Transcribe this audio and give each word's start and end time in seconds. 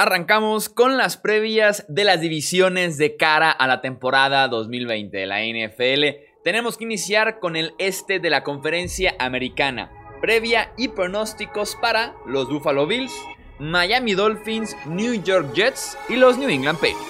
Arrancamos 0.00 0.70
con 0.70 0.96
las 0.96 1.18
previas 1.18 1.84
de 1.86 2.04
las 2.04 2.22
divisiones 2.22 2.96
de 2.96 3.18
cara 3.18 3.50
a 3.50 3.66
la 3.66 3.82
temporada 3.82 4.48
2020 4.48 5.14
de 5.14 5.26
la 5.26 5.40
NFL. 5.42 6.24
Tenemos 6.42 6.78
que 6.78 6.84
iniciar 6.84 7.38
con 7.38 7.54
el 7.54 7.74
este 7.76 8.18
de 8.18 8.30
la 8.30 8.42
conferencia 8.42 9.14
americana. 9.18 9.90
Previa 10.22 10.72
y 10.78 10.88
pronósticos 10.88 11.76
para 11.82 12.14
los 12.24 12.48
Buffalo 12.48 12.86
Bills, 12.86 13.12
Miami 13.58 14.14
Dolphins, 14.14 14.74
New 14.86 15.22
York 15.22 15.52
Jets 15.52 15.98
y 16.08 16.16
los 16.16 16.38
New 16.38 16.48
England 16.48 16.78
Patriots. 16.78 17.04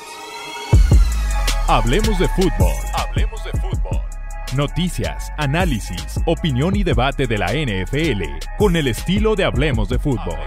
Hablemos 1.68 2.18
de 2.18 2.26
fútbol. 2.30 2.74
Hablemos 2.94 3.44
de 3.44 3.52
fútbol. 3.52 4.00
Noticias, 4.56 5.30
análisis, 5.38 6.18
opinión 6.26 6.74
y 6.74 6.82
debate 6.82 7.28
de 7.28 7.38
la 7.38 7.52
NFL 7.52 8.24
con 8.58 8.74
el 8.74 8.88
estilo 8.88 9.36
de 9.36 9.44
Hablemos 9.44 9.88
de 9.88 10.00
fútbol. 10.00 10.40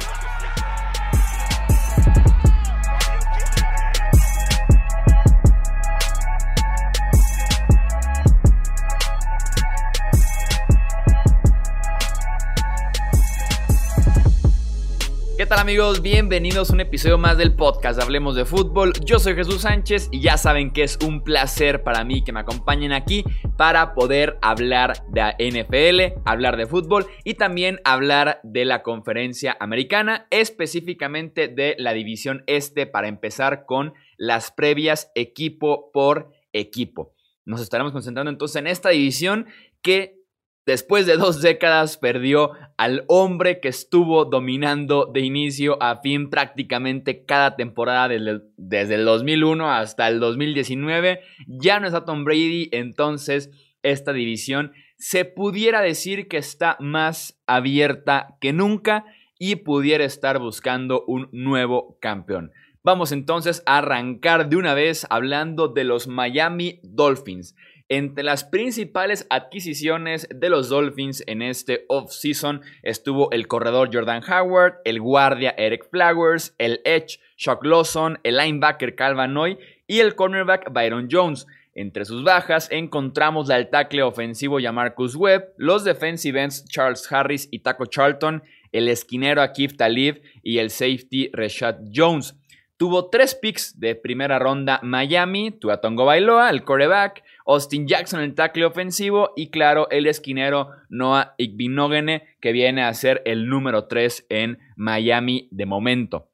Tal 15.53 15.59
amigos? 15.59 16.01
Bienvenidos 16.01 16.71
a 16.71 16.73
un 16.73 16.79
episodio 16.79 17.19
más 17.19 17.37
del 17.37 17.53
podcast 17.53 18.01
Hablemos 18.01 18.35
de 18.35 18.43
Fútbol. 18.43 18.91
Yo 19.05 19.19
soy 19.19 19.35
Jesús 19.35 19.61
Sánchez 19.61 20.09
y 20.11 20.19
ya 20.19 20.35
saben 20.35 20.73
que 20.73 20.81
es 20.81 20.97
un 21.05 21.23
placer 21.23 21.83
para 21.83 22.03
mí 22.03 22.23
que 22.23 22.31
me 22.31 22.39
acompañen 22.39 22.91
aquí 22.91 23.23
para 23.55 23.93
poder 23.93 24.39
hablar 24.41 25.05
de 25.09 25.21
NFL, 25.37 26.21
hablar 26.25 26.57
de 26.57 26.65
fútbol 26.65 27.05
y 27.23 27.35
también 27.35 27.81
hablar 27.83 28.39
de 28.41 28.65
la 28.65 28.81
conferencia 28.81 29.55
americana, 29.59 30.25
específicamente 30.31 31.49
de 31.49 31.75
la 31.77 31.93
división 31.93 32.43
este 32.47 32.87
para 32.87 33.07
empezar 33.07 33.67
con 33.67 33.93
las 34.17 34.49
previas 34.49 35.11
equipo 35.13 35.91
por 35.91 36.31
equipo. 36.51 37.13
Nos 37.45 37.61
estaremos 37.61 37.93
concentrando 37.93 38.31
entonces 38.31 38.55
en 38.55 38.65
esta 38.65 38.89
división 38.89 39.45
que 39.83 40.22
Después 40.65 41.05
de 41.05 41.17
dos 41.17 41.41
décadas 41.41 41.97
perdió 41.97 42.51
al 42.77 43.03
hombre 43.07 43.59
que 43.59 43.67
estuvo 43.67 44.23
dominando 44.23 45.11
de 45.13 45.19
inicio 45.19 45.81
a 45.83 45.99
fin 45.99 46.29
prácticamente 46.29 47.25
cada 47.25 47.57
temporada 47.57 48.07
desde, 48.07 48.95
el 48.95 49.03
2001 49.03 49.69
hasta 49.69 50.07
el 50.07 50.21
2019. 50.21 51.19
Ya 51.47 51.81
no 51.81 51.87
está 51.87 52.05
Tom 52.05 52.23
Brady, 52.23 52.69
entonces 52.71 53.49
esta 53.81 54.13
división 54.13 54.71
se 54.97 55.25
pudiera 55.25 55.81
decir 55.81 56.29
que 56.29 56.37
está 56.37 56.77
más 56.79 57.37
abierta 57.45 58.37
que 58.39 58.53
nunca 58.53 59.03
y 59.37 59.57
pudiera 59.57 60.05
estar 60.05 60.39
buscando 60.39 61.03
un 61.05 61.27
nuevo 61.33 61.97
campeón. 61.99 62.53
Vamos 62.85 63.11
entonces 63.11 63.63
a 63.65 63.79
arrancar 63.79 64.49
de 64.49 64.55
una 64.55 64.73
vez 64.73 65.05
hablando 65.09 65.67
de 65.67 65.83
los 65.83 66.07
Miami 66.07 66.79
Dolphins. 66.83 67.55
Entre 67.95 68.23
las 68.23 68.43
principales 68.43 69.27
adquisiciones 69.29 70.27
de 70.33 70.49
los 70.49 70.69
Dolphins 70.69 71.23
en 71.27 71.43
este 71.43 71.85
off-season 71.89 72.61
estuvo 72.81 73.29
el 73.31 73.45
corredor 73.45 73.91
Jordan 73.93 74.23
Howard, 74.27 74.79
el 74.83 74.99
guardia 74.99 75.53
Eric 75.59 75.87
Flowers, 75.91 76.55
el 76.57 76.81
edge 76.85 77.19
Shock 77.37 77.63
Lawson, 77.63 78.17
el 78.23 78.37
linebacker 78.37 78.95
Calvanoy 78.95 79.59
y 79.85 79.99
el 79.99 80.15
cornerback 80.15 80.73
Byron 80.73 81.07
Jones. 81.11 81.45
Entre 81.75 82.03
sus 82.05 82.23
bajas 82.23 82.67
encontramos 82.71 83.51
al 83.51 83.69
tackle 83.69 84.01
ofensivo 84.01 84.57
Marcus 84.73 85.15
Webb, 85.15 85.53
los 85.57 85.83
defensive 85.83 86.41
ends 86.41 86.65
Charles 86.65 87.07
Harris 87.11 87.47
y 87.51 87.59
Taco 87.59 87.85
Charlton, 87.85 88.41
el 88.71 88.87
esquinero 88.87 89.43
Akif 89.43 89.77
Talib 89.77 90.19
y 90.41 90.57
el 90.57 90.71
safety 90.71 91.29
Rashad 91.31 91.75
Jones. 91.93 92.33
Tuvo 92.77 93.09
tres 93.09 93.35
picks 93.35 93.79
de 93.79 93.95
primera 93.95 94.39
ronda 94.39 94.79
Miami, 94.81 95.51
Tuatongo 95.51 96.05
Bailoa, 96.05 96.49
el 96.49 96.63
coreback, 96.63 97.23
Austin 97.45 97.87
Jackson, 97.87 98.21
el 98.21 98.33
tackle 98.33 98.65
ofensivo, 98.65 99.31
y 99.35 99.51
claro, 99.51 99.87
el 99.91 100.07
esquinero 100.07 100.69
Noah 100.89 101.35
Igbinogene, 101.37 102.23
que 102.41 102.51
viene 102.51 102.83
a 102.83 102.93
ser 102.93 103.21
el 103.25 103.47
número 103.47 103.85
3 103.85 104.25
en 104.29 104.59
Miami 104.75 105.47
de 105.51 105.65
momento. 105.67 106.31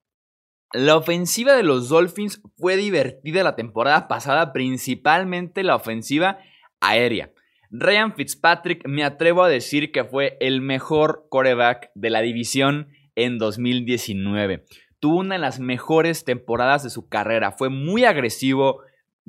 La 0.72 0.96
ofensiva 0.96 1.56
de 1.56 1.64
los 1.64 1.90
Dolphins 1.90 2.42
fue 2.58 2.78
divertida 2.78 3.44
la 3.44 3.56
temporada 3.56 4.08
pasada, 4.08 4.54
principalmente 4.54 5.64
la 5.64 5.76
ofensiva 5.76 6.40
aérea. 6.80 7.32
Ryan 7.70 8.16
Fitzpatrick 8.16 8.88
me 8.88 9.04
atrevo 9.04 9.44
a 9.44 9.50
decir 9.50 9.92
que 9.92 10.06
fue 10.06 10.38
el 10.40 10.62
mejor 10.62 11.28
coreback 11.30 11.92
de 11.96 12.10
la 12.10 12.22
división 12.22 12.88
en 13.16 13.38
2019 13.38 14.64
tuvo 15.00 15.20
una 15.20 15.36
de 15.36 15.42
las 15.42 15.60
mejores 15.60 16.26
temporadas 16.26 16.84
de 16.84 16.90
su 16.90 17.08
carrera. 17.08 17.52
Fue 17.52 17.70
muy 17.70 18.06
agresivo, 18.06 18.82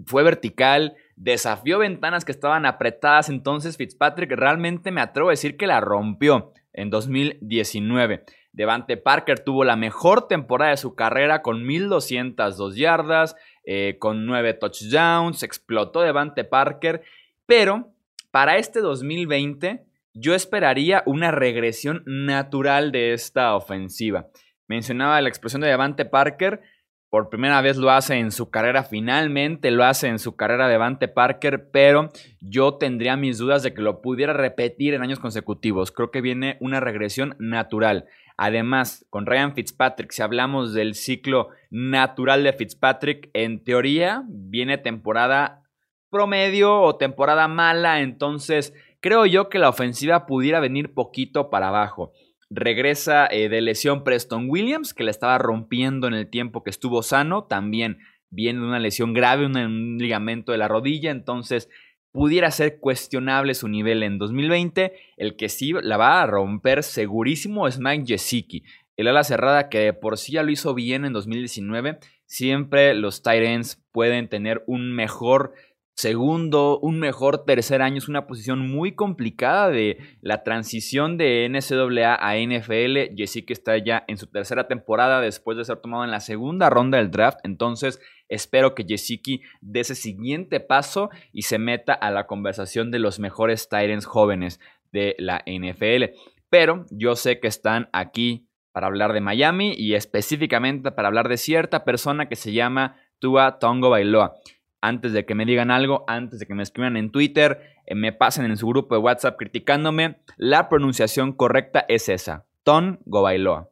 fue 0.07 0.23
vertical, 0.23 0.95
desafió 1.17 1.79
ventanas 1.79 2.25
que 2.25 2.33
estaban 2.33 2.67
apretadas. 2.67 3.29
Entonces 3.29 3.77
Fitzpatrick 3.77 4.33
realmente 4.33 4.91
me 4.91 5.01
atrevo 5.01 5.29
a 5.29 5.33
decir 5.33 5.57
que 5.57 5.67
la 5.67 5.81
rompió 5.81 6.53
en 6.73 6.91
2019. 6.91 8.25
Devante 8.53 8.97
Parker 8.97 9.41
tuvo 9.41 9.65
la 9.65 9.77
mejor 9.77 10.27
temporada 10.27 10.73
de 10.73 10.77
su 10.77 10.95
carrera 10.95 11.43
con 11.43 11.65
1202 11.65 12.77
yardas, 12.77 13.37
eh, 13.65 13.97
con 13.99 14.27
9 14.27 14.55
touchdowns, 14.55 15.43
explotó 15.43 16.01
Devante 16.01 16.43
Parker, 16.45 17.03
pero 17.47 17.93
para 18.31 18.57
este 18.57 18.81
2020 18.81 19.85
yo 20.15 20.35
esperaría 20.35 21.05
una 21.07 21.31
regresión 21.31 22.03
natural 22.07 22.91
de 22.91 23.13
esta 23.13 23.55
ofensiva. 23.55 24.27
Mencionaba 24.71 25.21
la 25.21 25.29
expresión 25.29 25.63
de 25.63 25.67
Devante 25.67 26.05
Parker. 26.05 26.61
Por 27.09 27.29
primera 27.29 27.61
vez 27.61 27.77
lo 27.77 27.91
hace 27.91 28.21
en 28.21 28.31
su 28.31 28.51
carrera, 28.51 28.85
finalmente 28.85 29.73
lo 29.73 29.83
hace 29.83 30.07
en 30.07 30.21
su 30.21 30.37
carrera 30.37 30.69
Devante 30.69 31.09
Parker, 31.09 31.71
pero 31.73 32.11
yo 32.41 32.75
tendría 32.75 33.17
mis 33.17 33.39
dudas 33.39 33.65
de 33.65 33.75
que 33.75 33.83
lo 33.83 34.01
pudiera 34.01 34.33
repetir 34.33 34.95
en 34.95 35.03
años 35.03 35.19
consecutivos. 35.19 35.91
Creo 35.91 36.13
que 36.13 36.21
viene 36.21 36.57
una 36.61 36.79
regresión 36.79 37.35
natural. 37.41 38.07
Además, 38.37 39.05
con 39.11 39.27
Ryan 39.27 39.57
Fitzpatrick, 39.57 40.13
si 40.13 40.23
hablamos 40.23 40.73
del 40.73 40.95
ciclo 40.95 41.49
natural 41.71 42.45
de 42.45 42.53
Fitzpatrick, 42.53 43.29
en 43.33 43.65
teoría 43.65 44.23
viene 44.29 44.79
temporada 44.79 45.65
promedio 46.11 46.81
o 46.81 46.95
temporada 46.95 47.49
mala, 47.49 48.03
entonces 48.03 48.73
creo 49.01 49.27
yo 49.27 49.49
que 49.49 49.59
la 49.59 49.69
ofensiva 49.69 50.27
pudiera 50.27 50.61
venir 50.61 50.95
poquito 50.95 51.51
para 51.51 51.71
abajo. 51.71 52.13
Regresa 52.53 53.29
eh, 53.29 53.49
de 53.49 53.61
lesión 53.61 54.03
Preston 54.03 54.51
Williams, 54.51 54.93
que 54.93 55.05
le 55.05 55.13
estaba 55.13 55.39
rompiendo 55.39 56.09
en 56.09 56.15
el 56.15 56.29
tiempo 56.29 56.65
que 56.65 56.71
estuvo 56.71 57.05
sano. 57.05 57.45
También 57.45 57.99
viene 58.29 58.61
una 58.61 58.81
lesión 58.81 59.15
grave, 59.15 59.47
un, 59.47 59.99
ligamento 59.99 60.51
de 60.51 60.59
la 60.59 60.67
rodilla. 60.67 61.13
Entonces, 61.13 61.69
pudiera 62.11 62.51
ser 62.51 62.81
cuestionable 62.81 63.55
su 63.55 63.69
nivel 63.69 64.03
en 64.03 64.19
2020. 64.19 64.93
El 65.17 65.37
que 65.37 65.49
sí 65.49 65.73
la 65.81 65.97
va 65.97 66.23
a 66.23 66.27
romper 66.27 66.83
segurísimo 66.83 67.69
es 67.69 67.79
Mike 67.79 68.05
Gesicki. 68.07 68.65
El 68.97 69.07
ala 69.07 69.23
cerrada 69.23 69.69
que 69.69 69.93
por 69.93 70.19
sí 70.19 70.33
ya 70.33 70.43
lo 70.43 70.51
hizo 70.51 70.75
bien 70.75 71.05
en 71.05 71.13
2019. 71.13 71.99
Siempre 72.27 72.95
los 72.95 73.23
tight 73.23 73.45
ends 73.45 73.81
pueden 73.93 74.29
tener 74.29 74.65
un 74.67 74.93
mejor 74.93 75.55
segundo, 75.95 76.79
un 76.81 76.99
mejor 76.99 77.45
tercer 77.45 77.83
año. 77.83 77.99
Es 77.99 78.09
una 78.09 78.27
posición 78.27 78.71
muy 78.71 78.95
complicada 78.95 79.69
de 79.71 79.99
la 80.21 80.43
transición 80.43 81.17
de 81.17 81.49
NCAA 81.49 82.17
a 82.21 82.37
NFL. 82.37 83.15
Jessica 83.17 83.53
está 83.53 83.77
ya 83.79 84.05
en 84.09 84.17
su 84.17 84.27
tercera 84.27 84.67
temporada 84.67 85.21
después 85.21 85.57
de 85.59 85.65
ser 85.65 85.79
tomado 85.79 86.05
en 86.05 86.11
la 86.11 86.21
segunda 86.21 86.71
ronda 86.71 86.99
del 86.99 87.11
draft. 87.11 87.39
Entonces 87.45 88.01
espero 88.29 88.75
que 88.75 88.85
Jessica 88.89 89.33
dé 89.61 89.81
ese 89.81 89.95
siguiente 89.95 90.61
paso 90.61 91.11
y 91.33 91.43
se 91.43 91.59
meta 91.59 91.93
a 91.93 92.11
la 92.11 92.27
conversación 92.27 92.91
de 92.91 92.99
los 92.99 93.19
mejores 93.19 93.69
Tyrants 93.69 94.07
jóvenes 94.07 94.61
de 94.93 95.17
la 95.19 95.43
NFL. 95.47 96.15
Pero 96.49 96.87
yo 96.91 97.15
sé 97.15 97.41
que 97.41 97.49
están 97.49 97.89
aquí 97.93 98.49
para 98.73 98.87
hablar 98.87 99.13
de 99.13 99.21
Miami 99.21 99.75
y 99.77 99.95
específicamente 99.95 100.93
para 100.93 101.09
hablar 101.09 101.29
de 101.29 101.37
cierta 101.37 101.85
persona 101.85 102.29
que 102.29 102.37
se 102.37 102.53
llama 102.53 102.97
Tua 103.19 103.59
Tongo 103.59 103.91
Bailoa 103.91 104.35
antes 104.81 105.13
de 105.13 105.25
que 105.25 105.35
me 105.35 105.45
digan 105.45 105.71
algo, 105.71 106.05
antes 106.07 106.39
de 106.39 106.47
que 106.47 106.55
me 106.55 106.63
escriban 106.63 106.97
en 106.97 107.11
Twitter, 107.11 107.77
eh, 107.87 107.95
me 107.95 108.13
pasen 108.13 108.45
en 108.47 108.57
su 108.57 108.67
grupo 108.67 108.95
de 108.95 109.01
WhatsApp 109.01 109.37
criticándome, 109.39 110.21
la 110.37 110.69
pronunciación 110.69 111.33
correcta 111.33 111.85
es 111.89 112.09
esa, 112.09 112.47
Ton 112.63 113.01
Gobailoa. 113.05 113.69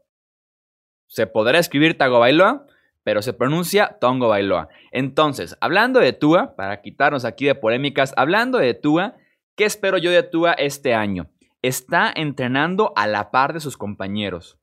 Se 1.07 1.27
podrá 1.27 1.59
escribir 1.59 1.97
Tagobailoa, 1.97 2.67
pero 3.09 3.23
se 3.23 3.33
pronuncia 3.33 3.97
Tongo 4.03 4.29
Bailoa. 4.29 4.69
Entonces, 4.93 5.57
hablando 5.63 5.99
de 5.99 6.13
Tua, 6.13 6.55
para 6.57 6.83
quitarnos 6.83 7.25
aquí 7.25 7.47
de 7.47 7.55
polémicas, 7.55 8.13
hablando 8.19 8.59
de 8.59 8.75
Tua, 8.75 9.17
¿qué 9.57 9.65
espero 9.65 9.97
yo 9.97 10.11
de 10.11 10.23
Tua 10.23 10.53
este 10.53 10.93
año? 10.93 11.31
Está 11.63 12.13
entrenando 12.15 12.93
a 12.97 13.07
la 13.07 13.31
par 13.31 13.55
de 13.55 13.61
sus 13.61 13.79
compañeros. 13.79 14.59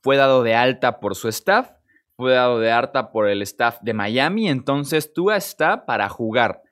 Fue 0.00 0.16
dado 0.16 0.42
de 0.42 0.54
alta 0.54 1.00
por 1.00 1.14
su 1.14 1.28
staff 1.28 1.72
fue 2.16 2.32
de 2.32 2.70
harta 2.70 3.10
por 3.10 3.28
el 3.28 3.42
staff 3.42 3.78
de 3.82 3.94
Miami, 3.94 4.48
entonces 4.48 5.12
Tua 5.12 5.36
está 5.36 5.86
para 5.86 6.08
jugar. 6.08 6.62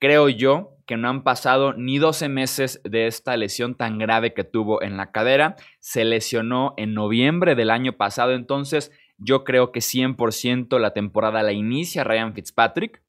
Creo 0.00 0.28
yo 0.28 0.76
que 0.86 0.96
no 0.96 1.08
han 1.08 1.22
pasado 1.22 1.74
ni 1.74 1.98
12 1.98 2.28
meses 2.28 2.80
de 2.84 3.06
esta 3.06 3.36
lesión 3.36 3.74
tan 3.74 3.98
grave 3.98 4.32
que 4.32 4.44
tuvo 4.44 4.80
en 4.82 4.96
la 4.96 5.10
cadera. 5.10 5.56
Se 5.80 6.04
lesionó 6.04 6.72
en 6.76 6.94
noviembre 6.94 7.54
del 7.54 7.70
año 7.70 7.92
pasado, 7.92 8.32
entonces 8.32 8.90
Yo 9.18 9.42
creo 9.42 9.72
que 9.72 9.80
100% 9.80 10.78
la 10.78 10.92
temporada 10.92 11.42
la 11.42 11.52
inicia 11.52 12.04
Ryan 12.04 12.34
Fitzpatrick. 12.34 13.02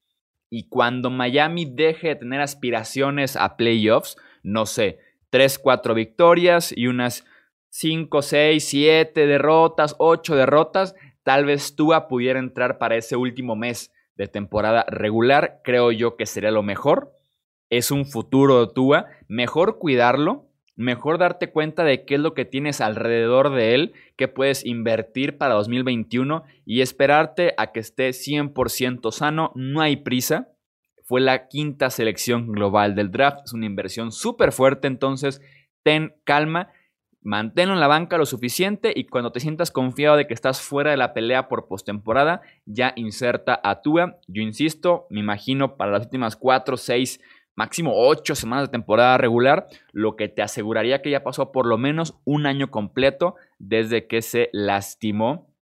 Y 0.50 0.68
cuando 0.68 1.12
Miami 1.12 1.66
deje 1.66 2.10
de 2.10 2.16
tener 2.16 2.42
aspiraciones 2.42 3.36
a 3.36 3.56
playoffs, 3.56 4.18
no 4.42 4.66
sé, 4.66 4.98
3, 5.30 5.60
4 5.60 5.94
victorias 5.94 6.74
y 6.76 6.88
unas 6.88 7.26
5, 7.70 8.24
6, 8.24 8.68
7 8.68 9.28
derrotas, 9.28 9.96
8 10.00 10.36
derrotas, 10.36 10.96
tal 11.30 11.46
vez 11.46 11.76
Tua 11.76 12.08
pudiera 12.08 12.40
entrar 12.40 12.80
para 12.80 12.96
ese 12.96 13.16
último 13.16 13.56
mes 13.56 13.94
de 14.16 14.28
temporada 14.28 14.84
regular. 14.90 15.62
Creo 15.64 15.92
yo 15.92 16.18
que 16.18 16.26
sería 16.26 16.50
lo 16.50 16.64
mejor. 16.64 17.14
Es 17.70 17.92
un 17.92 18.08
futuro 18.08 18.68
Tua. 18.70 19.06
Mejor 19.28 19.78
cuidarlo 19.78 20.50
mejor 20.76 21.20
darte 21.20 21.52
cuenta 21.52 21.84
de 21.84 22.04
qué 22.04 22.16
es 22.16 22.20
lo 22.20 22.34
que 22.34 22.46
tienes 22.46 22.82
alrededor 22.82 23.54
de 23.54 23.76
él, 23.76 23.94
que 24.16 24.28
puedes 24.28 24.66
invertir 24.66 25.38
para 25.38 25.54
2021 25.54 26.46
y 26.66 26.82
esperarte 26.82 27.54
a 27.58 27.74
que 27.74 27.82
esté 27.82 28.10
100% 28.10 29.12
sano. 29.12 29.52
No 29.54 29.82
hay 29.82 29.98
prisa. 29.98 30.48
Fue 31.04 31.22
la 31.22 31.48
quinta 31.48 31.92
selección 31.92 32.52
global 32.52 32.96
del 32.96 33.12
draft. 33.12 33.42
Es 33.46 33.54
una 33.54 33.68
inversión 33.68 34.12
súper 34.12 34.52
fuerte, 34.52 34.88
entonces 34.88 35.42
ten 35.84 36.16
calma. 36.24 36.72
Manténlo 37.22 37.74
en 37.74 37.82
la 37.82 37.88
banca 37.88 38.18
lo 38.18 38.26
suficiente 38.26 38.94
y 38.96 39.06
cuando 39.06 39.32
te 39.32 39.42
sientas 39.42 39.72
confiado 39.72 40.16
de 40.16 40.26
que 40.26 40.34
estás 40.34 40.62
fuera 40.62 40.92
de 40.92 40.98
la 40.98 41.14
pelea 41.14 41.50
por 41.50 41.68
postemporada, 41.68 42.42
ya 42.66 42.94
inserta 42.96 43.60
a 43.62 43.82
Tua. 43.82 44.20
Yo 44.28 44.42
insisto, 44.42 45.06
me 45.10 45.20
imagino 45.20 45.76
para 45.76 45.92
las 45.92 46.04
últimas 46.04 46.36
4 46.38 46.76
o 46.76 46.78
6 46.78 47.20
máximo 47.60 47.92
ocho 47.94 48.36
semanas 48.36 48.70
de 48.70 48.72
temporada 48.72 49.18
regular, 49.18 49.68
lo 49.92 50.16
que 50.16 50.30
te 50.30 50.42
aseguraría 50.42 51.02
que 51.02 51.10
ya 51.10 51.24
pasó 51.24 51.52
por 51.52 51.66
lo 51.66 51.78
menos 51.78 52.18
un 52.24 52.46
año 52.46 52.72
completo 52.72 53.36
desde 53.58 54.08
que 54.08 54.22
se 54.22 54.50
lastimó 54.54 55.54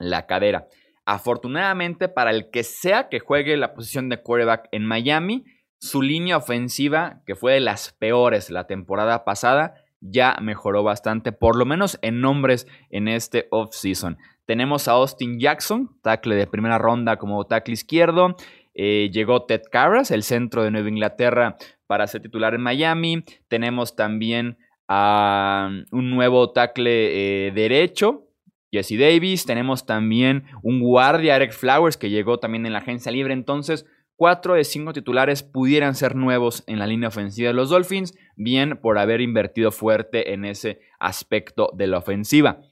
la 0.00 0.26
cadera. 0.26 0.66
Afortunadamente 1.04 2.08
para 2.08 2.32
el 2.32 2.50
que 2.50 2.64
sea 2.64 3.08
que 3.08 3.20
juegue 3.20 3.56
la 3.56 3.74
posición 3.74 4.08
de 4.08 4.20
quarterback 4.20 4.68
en 4.72 4.84
Miami, 4.86 5.44
su 5.78 6.02
línea 6.02 6.36
ofensiva, 6.36 7.22
que 7.24 7.36
fue 7.36 7.52
de 7.52 7.60
las 7.60 7.92
peores 7.92 8.50
la 8.50 8.66
temporada 8.66 9.24
pasada, 9.24 9.84
ya 10.00 10.36
mejoró 10.40 10.82
bastante, 10.82 11.32
por 11.32 11.56
lo 11.56 11.64
menos 11.64 11.98
en 12.02 12.20
nombres 12.20 12.66
en 12.90 13.08
este 13.08 13.48
offseason. 13.50 14.18
Tenemos 14.46 14.86
a 14.86 14.92
Austin 14.92 15.40
Jackson, 15.40 15.90
tackle 16.02 16.36
de 16.36 16.46
primera 16.46 16.78
ronda 16.78 17.16
como 17.16 17.44
tackle 17.46 17.74
izquierdo. 17.74 18.36
Eh, 18.74 19.10
llegó 19.12 19.44
Ted 19.44 19.62
Carras, 19.70 20.10
el 20.10 20.22
centro 20.22 20.62
de 20.62 20.70
Nueva 20.70 20.88
Inglaterra, 20.88 21.56
para 21.86 22.06
ser 22.06 22.22
titular 22.22 22.54
en 22.54 22.60
Miami. 22.60 23.24
Tenemos 23.48 23.96
también 23.96 24.58
a 24.86 25.70
un 25.90 26.10
nuevo 26.10 26.52
tackle 26.52 27.48
eh, 27.48 27.52
derecho, 27.52 28.28
Jesse 28.70 28.98
Davis. 28.98 29.46
Tenemos 29.46 29.86
también 29.86 30.44
un 30.62 30.80
guardia, 30.80 31.36
Eric 31.36 31.52
Flowers, 31.52 31.96
que 31.96 32.10
llegó 32.10 32.38
también 32.38 32.66
en 32.66 32.72
la 32.72 32.78
agencia 32.78 33.10
libre. 33.10 33.32
Entonces, 33.32 33.86
cuatro 34.16 34.54
de 34.54 34.64
cinco 34.64 34.92
titulares 34.92 35.42
pudieran 35.42 35.94
ser 35.94 36.16
nuevos 36.16 36.64
en 36.66 36.78
la 36.78 36.86
línea 36.86 37.08
ofensiva 37.08 37.48
de 37.48 37.54
los 37.54 37.70
Dolphins, 37.70 38.14
bien 38.34 38.78
por 38.82 38.98
haber 38.98 39.20
invertido 39.20 39.70
fuerte 39.70 40.32
en 40.32 40.44
ese 40.44 40.80
aspecto 40.98 41.70
de 41.74 41.86
la 41.86 41.98
ofensiva. 41.98 42.62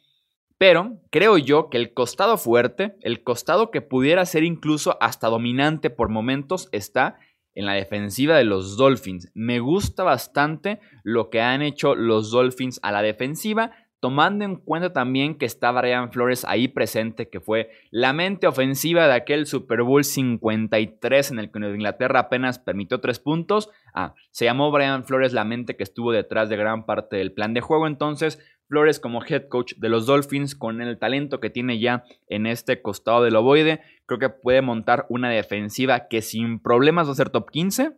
Pero 0.59 1.01
creo 1.11 1.37
yo 1.37 1.69
que 1.69 1.77
el 1.79 1.93
costado 1.93 2.39
fuerte, 2.39 2.97
el 3.03 3.23
costado 3.23 3.71
que 3.71 3.83
pudiera 3.83 4.25
ser 4.25 4.45
incluso 4.45 4.97
hasta 5.01 5.29
dominante 5.29 5.91
por 5.91 6.09
momentos, 6.09 6.69
está 6.73 7.19
en 7.55 7.67
la 7.67 7.75
defensiva 7.75 8.37
de 8.37 8.45
los 8.45 8.77
Dolphins. 8.77 9.31
Me 9.35 9.61
gusta 9.61 10.03
bastante 10.03 10.81
lo 11.03 11.31
que 11.31 11.41
han 11.41 11.63
hecho 11.63 11.95
los 11.95 12.31
Dolphins 12.31 12.81
a 12.83 12.93
la 12.93 13.03
defensiva, 13.03 13.73
tomando 14.05 14.45
en 14.45 14.57
cuenta 14.57 14.93
también 14.93 15.35
que 15.39 15.47
está 15.47 15.73
Brian 15.73 16.13
Flores 16.13 16.45
ahí 16.47 16.69
presente, 16.69 17.31
que 17.31 17.41
fue 17.41 17.71
la 17.91 18.13
mente 18.13 18.47
ofensiva 18.47 19.07
de 19.07 19.15
aquel 19.15 19.47
Super 19.47 19.81
Bowl 19.81 20.05
53 20.05 21.31
en 21.31 21.39
el 21.39 21.51
que 21.51 21.59
Inglaterra 21.61 22.21
apenas 22.21 22.59
permitió 22.59 23.01
tres 23.01 23.19
puntos. 23.19 23.71
Ah, 23.95 24.15
se 24.31 24.45
llamó 24.45 24.71
Brian 24.71 25.07
Flores 25.07 25.33
la 25.33 25.45
mente 25.45 25.75
que 25.75 25.85
estuvo 25.85 26.13
detrás 26.13 26.51
de 26.51 26.59
gran 26.59 26.85
parte 26.85 27.17
del 27.17 27.33
plan 27.33 27.55
de 27.55 27.63
juego, 27.63 27.87
entonces 27.87 28.39
Flores 28.69 29.01
como 29.01 29.25
head 29.25 29.49
coach 29.49 29.73
de 29.79 29.89
los 29.89 30.05
Dolphins, 30.05 30.55
con 30.55 30.83
el 30.83 30.99
talento 30.99 31.41
que 31.41 31.49
tiene 31.49 31.79
ya 31.79 32.05
en 32.27 32.45
este 32.47 32.83
costado 32.83 33.23
del 33.23 33.37
ovoide, 33.37 33.81
creo 34.05 34.19
que 34.19 34.29
puede 34.29 34.61
montar 34.61 35.07
una 35.09 35.31
defensiva 35.31 36.09
que 36.09 36.21
sin 36.21 36.61
problemas 36.61 37.09
va 37.09 37.13
a 37.13 37.15
ser 37.15 37.31
top 37.31 37.51
15. 37.51 37.93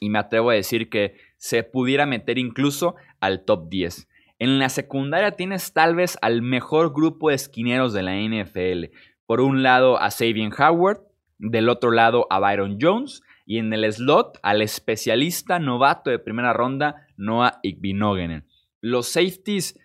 Y 0.00 0.10
me 0.10 0.18
atrevo 0.18 0.50
a 0.50 0.54
decir 0.54 0.90
que 0.90 1.14
se 1.36 1.62
pudiera 1.62 2.06
meter 2.06 2.38
incluso 2.38 2.96
al 3.20 3.44
top 3.44 3.68
10. 3.68 4.08
En 4.42 4.58
la 4.58 4.70
secundaria 4.70 5.36
tienes 5.36 5.72
tal 5.72 5.94
vez 5.94 6.18
al 6.20 6.42
mejor 6.42 6.92
grupo 6.92 7.28
de 7.28 7.36
esquineros 7.36 7.92
de 7.92 8.02
la 8.02 8.16
NFL. 8.16 8.92
Por 9.24 9.40
un 9.40 9.62
lado 9.62 10.00
a 10.00 10.10
Sabian 10.10 10.50
Howard, 10.58 10.98
del 11.38 11.68
otro 11.68 11.92
lado 11.92 12.26
a 12.28 12.40
Byron 12.40 12.76
Jones 12.80 13.22
y 13.46 13.58
en 13.58 13.72
el 13.72 13.84
slot 13.92 14.40
al 14.42 14.60
especialista 14.60 15.60
novato 15.60 16.10
de 16.10 16.18
primera 16.18 16.52
ronda 16.52 17.06
Noah 17.16 17.60
Igbinogenen. 17.62 18.44
Los 18.80 19.06
safeties. 19.10 19.78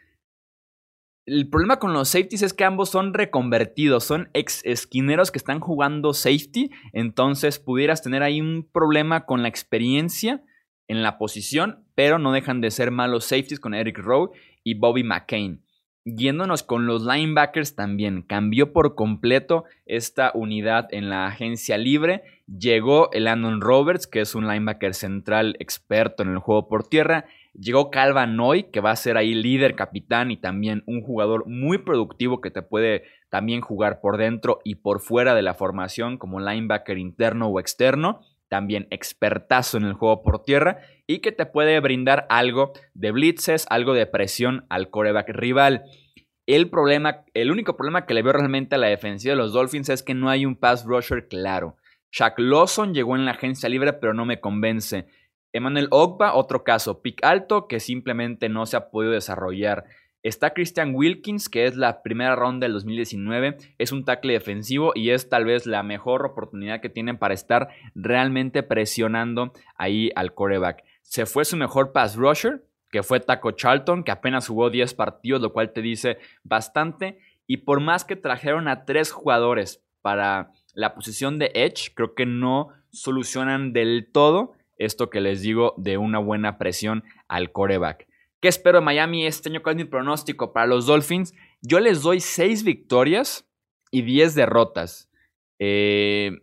El 1.28 1.52
problema 1.52 1.78
con 1.78 1.94
los 1.94 2.10
safeties 2.10 2.42
es 2.42 2.54
que 2.56 2.64
ambos 2.64 2.90
son 2.90 3.14
reconvertidos, 3.14 4.06
son 4.06 4.32
ex 4.34 4.66
esquineros 4.66 5.30
que 5.30 5.38
están 5.38 5.60
jugando 5.60 6.16
safety, 6.16 6.72
entonces 6.94 7.60
pudieras 7.60 8.02
tener 8.02 8.24
ahí 8.24 8.42
un 8.42 8.68
problema 8.68 9.28
con 9.28 9.44
la 9.44 9.50
experiencia 9.50 10.44
en 10.88 11.04
la 11.04 11.20
posición, 11.20 11.87
pero 11.98 12.20
no 12.20 12.32
dejan 12.32 12.62
de 12.62 12.70
ser 12.70 12.92
malos 12.92 13.26
safeties 13.26 13.60
con 13.60 13.74
Eric 13.74 13.98
Rowe 13.98 14.30
y 14.64 14.76
Bobby 14.76 15.04
McCain. 15.04 15.64
Yéndonos 16.06 16.62
con 16.62 16.86
los 16.86 17.04
linebackers 17.04 17.76
también, 17.76 18.22
cambió 18.22 18.72
por 18.72 18.94
completo 18.94 19.66
esta 19.88 20.32
unidad 20.36 20.88
en 20.92 21.10
la 21.10 21.26
agencia 21.26 21.76
libre. 21.80 22.22
Llegó 22.46 23.12
el 23.14 23.24
Landon 23.24 23.62
Roberts, 23.62 24.06
que 24.06 24.22
es 24.22 24.36
un 24.36 24.48
linebacker 24.48 24.94
central 24.94 25.56
experto 25.58 26.22
en 26.22 26.30
el 26.30 26.38
juego 26.38 26.68
por 26.68 26.88
tierra, 26.88 27.26
Llegó 27.60 27.90
Calva 27.90 28.28
Noy, 28.28 28.66
que 28.66 28.82
va 28.82 28.92
a 28.92 28.96
ser 28.96 29.18
ahí 29.18 29.34
líder, 29.34 29.76
capitán 29.76 30.30
y 30.30 30.38
también 30.38 30.84
un 30.86 31.02
jugador 31.02 31.48
muy 31.48 31.80
productivo 31.80 32.40
que 32.40 32.52
te 32.52 32.62
puede 32.62 33.06
también 33.30 33.62
jugar 33.62 34.00
por 34.00 34.18
dentro 34.18 34.60
y 34.64 34.76
por 34.76 35.00
fuera 35.00 35.34
de 35.34 35.42
la 35.42 35.56
formación 35.56 36.20
como 36.20 36.40
linebacker 36.40 37.00
interno 37.00 37.48
o 37.48 37.60
externo. 37.60 38.22
También 38.50 38.88
expertazo 38.92 39.78
en 39.78 39.84
el 39.84 39.94
juego 39.94 40.22
por 40.24 40.44
tierra 40.44 40.80
y 41.06 41.20
que 41.20 41.32
te 41.32 41.46
puede 41.46 41.80
brindar 41.80 42.26
algo 42.30 42.74
de 42.94 43.12
blitzes, 43.12 43.66
algo 43.70 43.94
de 43.94 44.06
presión 44.06 44.66
al 44.70 44.90
coreback 44.90 45.30
rival. 45.30 45.84
El 46.46 46.70
problema, 46.70 47.26
el 47.34 47.52
único 47.52 47.76
problema 47.76 48.06
que 48.06 48.14
le 48.14 48.22
veo 48.22 48.34
realmente 48.34 48.76
a 48.76 48.78
la 48.78 48.88
defensiva 48.88 49.34
de 49.34 49.38
los 49.38 49.52
Dolphins 49.52 49.90
es 49.90 50.02
que 50.02 50.14
no 50.14 50.30
hay 50.30 50.46
un 50.46 50.56
pass 50.56 50.86
rusher 50.86 51.28
claro. 51.28 51.76
Shaq 52.12 52.40
Lawson 52.40 52.94
llegó 52.94 53.16
en 53.16 53.26
la 53.26 53.32
agencia 53.32 53.68
libre, 53.68 53.94
pero 53.94 54.14
no 54.14 54.26
me 54.26 54.40
convence. 54.40 55.08
Emmanuel 55.54 55.88
Ogba, 55.92 56.36
otro 56.36 56.64
caso, 56.64 57.02
pick 57.02 57.24
alto 57.24 57.68
que 57.68 57.80
simplemente 57.80 58.48
no 58.48 58.66
se 58.66 58.78
ha 58.78 58.90
podido 58.90 59.14
desarrollar. 59.14 59.86
Está 60.28 60.54
Christian 60.54 60.94
Wilkins, 60.94 61.48
que 61.48 61.68
es 61.68 61.78
la 61.78 62.02
primera 62.02 62.36
ronda 62.36 62.66
del 62.66 62.74
2019, 62.74 63.60
es 63.78 63.94
un 63.94 64.04
tackle 64.04 64.34
defensivo 64.34 64.92
y 64.94 65.12
es 65.12 65.30
tal 65.30 65.46
vez 65.46 65.66
la 65.66 65.84
mejor 65.84 66.26
oportunidad 66.26 66.82
que 66.82 66.90
tienen 66.90 67.18
para 67.18 67.34
estar 67.34 67.70
realmente 67.96 68.62
presionando 68.62 69.54
ahí 69.78 70.12
al 70.18 70.34
coreback. 70.34 70.84
Se 71.02 71.26
fue 71.26 71.46
su 71.46 71.56
mejor 71.56 71.94
pass 71.94 72.18
rusher, 72.18 72.62
que 72.92 73.04
fue 73.04 73.22
Taco 73.22 73.52
Charlton, 73.52 74.04
que 74.04 74.12
apenas 74.12 74.50
jugó 74.50 74.70
10 74.70 74.96
partidos, 74.96 75.42
lo 75.42 75.54
cual 75.54 75.72
te 75.72 75.82
dice 75.82 76.18
bastante. 76.44 77.20
Y 77.48 77.58
por 77.58 77.80
más 77.80 78.04
que 78.04 78.18
trajeron 78.18 78.68
a 78.68 78.84
tres 78.84 79.14
jugadores 79.14 79.82
para 80.02 80.52
la 80.74 80.94
posición 80.94 81.40
de 81.40 81.52
Edge, 81.54 81.94
creo 81.96 82.16
que 82.16 82.26
no 82.26 82.74
solucionan 82.90 83.72
del 83.72 84.10
todo 84.12 84.56
esto 84.78 85.10
que 85.10 85.22
les 85.22 85.42
digo 85.42 85.74
de 85.78 85.98
una 85.98 86.20
buena 86.20 86.58
presión 86.58 87.06
al 87.30 87.54
coreback. 87.54 88.08
¿Qué 88.40 88.50
espero 88.50 88.80
de 88.80 88.86
Miami 88.86 89.26
este 89.26 89.50
año? 89.50 89.64
¿Cuál 89.64 89.78
es 89.78 89.86
mi 89.86 89.90
pronóstico 89.90 90.54
para 90.54 90.68
los 90.68 90.86
Dolphins? 90.86 91.34
Yo 91.62 91.80
les 91.80 92.04
doy 92.04 92.20
6 92.20 92.64
victorias 92.64 93.50
y 93.90 94.04
10 94.04 94.36
derrotas. 94.36 95.10
Eh, 95.58 96.34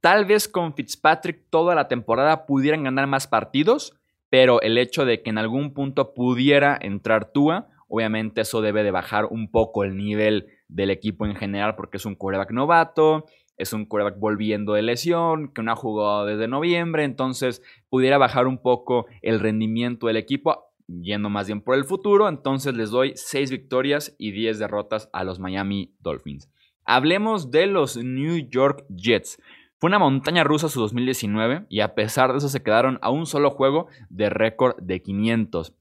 tal 0.00 0.24
vez 0.24 0.48
con 0.48 0.74
Fitzpatrick 0.74 1.44
toda 1.48 1.76
la 1.76 1.86
temporada 1.86 2.46
pudieran 2.46 2.82
ganar 2.82 3.06
más 3.06 3.28
partidos, 3.28 3.94
pero 4.28 4.60
el 4.60 4.76
hecho 4.76 5.04
de 5.04 5.22
que 5.22 5.30
en 5.30 5.38
algún 5.38 5.72
punto 5.72 6.14
pudiera 6.14 6.76
entrar 6.80 7.30
Tua, 7.30 7.68
obviamente 7.86 8.40
eso 8.40 8.60
debe 8.60 8.82
de 8.82 8.90
bajar 8.90 9.26
un 9.26 9.52
poco 9.52 9.84
el 9.84 9.96
nivel 9.96 10.48
del 10.66 10.90
equipo 10.90 11.26
en 11.26 11.36
general 11.36 11.76
porque 11.76 11.98
es 11.98 12.06
un 12.06 12.16
coreback 12.16 12.50
novato, 12.50 13.26
es 13.56 13.72
un 13.72 13.84
quarterback 13.84 14.18
volviendo 14.18 14.72
de 14.72 14.82
lesión, 14.82 15.52
que 15.52 15.62
no 15.62 15.70
ha 15.70 15.76
jugado 15.76 16.24
desde 16.24 16.48
noviembre, 16.48 17.04
entonces 17.04 17.62
pudiera 17.88 18.18
bajar 18.18 18.46
un 18.46 18.58
poco 18.58 19.06
el 19.22 19.38
rendimiento 19.38 20.06
del 20.06 20.16
equipo, 20.16 20.69
yendo 21.02 21.30
más 21.30 21.46
bien 21.46 21.60
por 21.60 21.76
el 21.76 21.84
futuro, 21.84 22.28
entonces 22.28 22.74
les 22.74 22.90
doy 22.90 23.12
6 23.14 23.50
victorias 23.50 24.14
y 24.18 24.32
10 24.32 24.58
derrotas 24.58 25.08
a 25.12 25.24
los 25.24 25.38
Miami 25.38 25.94
Dolphins. 26.00 26.50
Hablemos 26.84 27.50
de 27.50 27.66
los 27.66 27.96
New 27.96 28.48
York 28.48 28.84
Jets. 28.88 29.38
Fue 29.78 29.88
una 29.88 29.98
montaña 29.98 30.44
rusa 30.44 30.68
su 30.68 30.80
2019 30.80 31.66
y 31.68 31.80
a 31.80 31.94
pesar 31.94 32.32
de 32.32 32.38
eso 32.38 32.48
se 32.48 32.62
quedaron 32.62 32.98
a 33.02 33.10
un 33.10 33.26
solo 33.26 33.50
juego 33.50 33.86
de 34.10 34.28
récord 34.28 34.76
de 34.82 35.00
500. 35.00 35.74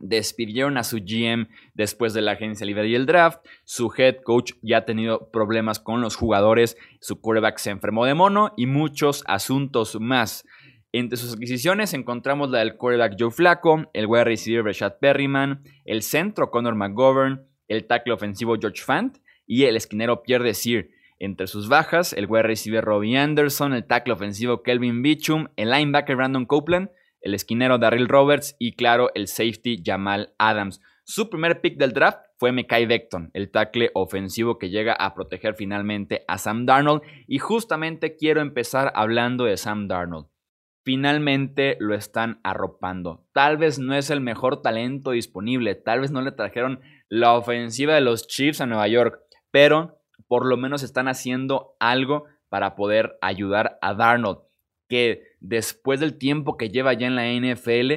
Despidieron 0.00 0.78
a 0.78 0.84
su 0.84 0.98
GM 0.98 1.48
después 1.74 2.14
de 2.14 2.22
la 2.22 2.32
agencia 2.32 2.64
libre 2.64 2.88
y 2.88 2.94
el 2.94 3.06
draft. 3.06 3.44
Su 3.64 3.92
head 3.96 4.22
coach 4.22 4.52
ya 4.62 4.78
ha 4.78 4.84
tenido 4.84 5.30
problemas 5.30 5.80
con 5.80 6.00
los 6.00 6.14
jugadores. 6.14 6.76
Su 7.00 7.20
quarterback 7.20 7.58
se 7.58 7.70
enfermó 7.70 8.04
de 8.06 8.14
mono 8.14 8.52
y 8.56 8.66
muchos 8.66 9.24
asuntos 9.26 9.98
más. 10.00 10.44
Entre 10.92 11.18
sus 11.18 11.34
adquisiciones 11.34 11.92
encontramos 11.92 12.48
la 12.48 12.60
del 12.60 12.76
quarterback 12.76 13.16
Joe 13.18 13.30
Flacco, 13.30 13.90
el 13.92 14.06
wide 14.06 14.24
receiver 14.24 14.64
Rashad 14.64 14.94
Perryman, 14.98 15.62
el 15.84 16.00
centro 16.00 16.50
Connor 16.50 16.76
McGovern, 16.76 17.46
el 17.68 17.86
tackle 17.86 18.14
ofensivo 18.14 18.56
George 18.58 18.82
Fant 18.82 19.18
y 19.46 19.64
el 19.64 19.76
esquinero 19.76 20.22
Pierre 20.22 20.44
Desir. 20.44 20.90
Entre 21.18 21.46
sus 21.46 21.68
bajas, 21.68 22.14
el 22.14 22.24
wide 22.24 22.44
receiver 22.44 22.82
Robbie 22.82 23.18
Anderson, 23.18 23.74
el 23.74 23.86
tackle 23.86 24.14
ofensivo 24.14 24.62
Kelvin 24.62 25.02
Beechum, 25.02 25.48
el 25.56 25.70
linebacker 25.70 26.16
Brandon 26.16 26.46
Copeland, 26.46 26.88
el 27.20 27.34
esquinero 27.34 27.76
Darryl 27.76 28.08
Roberts 28.08 28.56
y 28.58 28.72
claro, 28.72 29.10
el 29.14 29.28
safety 29.28 29.82
Jamal 29.84 30.32
Adams. 30.38 30.80
Su 31.04 31.28
primer 31.28 31.60
pick 31.60 31.76
del 31.76 31.92
draft 31.92 32.20
fue 32.38 32.52
Mekai 32.52 32.86
Beckton, 32.86 33.30
el 33.34 33.50
tackle 33.50 33.90
ofensivo 33.92 34.58
que 34.58 34.70
llega 34.70 34.94
a 34.94 35.14
proteger 35.14 35.54
finalmente 35.54 36.24
a 36.28 36.38
Sam 36.38 36.64
Darnold. 36.64 37.02
Y 37.26 37.40
justamente 37.40 38.16
quiero 38.16 38.40
empezar 38.40 38.90
hablando 38.94 39.44
de 39.44 39.58
Sam 39.58 39.86
Darnold 39.86 40.28
finalmente 40.88 41.76
lo 41.80 41.94
están 41.94 42.40
arropando. 42.42 43.22
Tal 43.34 43.58
vez 43.58 43.78
no 43.78 43.94
es 43.94 44.08
el 44.08 44.22
mejor 44.22 44.62
talento 44.62 45.10
disponible, 45.10 45.74
tal 45.74 46.00
vez 46.00 46.10
no 46.10 46.22
le 46.22 46.32
trajeron 46.32 46.80
la 47.10 47.34
ofensiva 47.34 47.94
de 47.94 48.00
los 48.00 48.26
Chiefs 48.26 48.62
a 48.62 48.66
Nueva 48.66 48.88
York, 48.88 49.20
pero 49.50 49.98
por 50.28 50.46
lo 50.46 50.56
menos 50.56 50.82
están 50.82 51.06
haciendo 51.06 51.76
algo 51.78 52.24
para 52.48 52.74
poder 52.74 53.18
ayudar 53.20 53.76
a 53.82 53.92
Darnold, 53.92 54.38
que 54.88 55.24
después 55.40 56.00
del 56.00 56.16
tiempo 56.16 56.56
que 56.56 56.70
lleva 56.70 56.94
ya 56.94 57.06
en 57.06 57.16
la 57.16 57.34
NFL, 57.34 57.92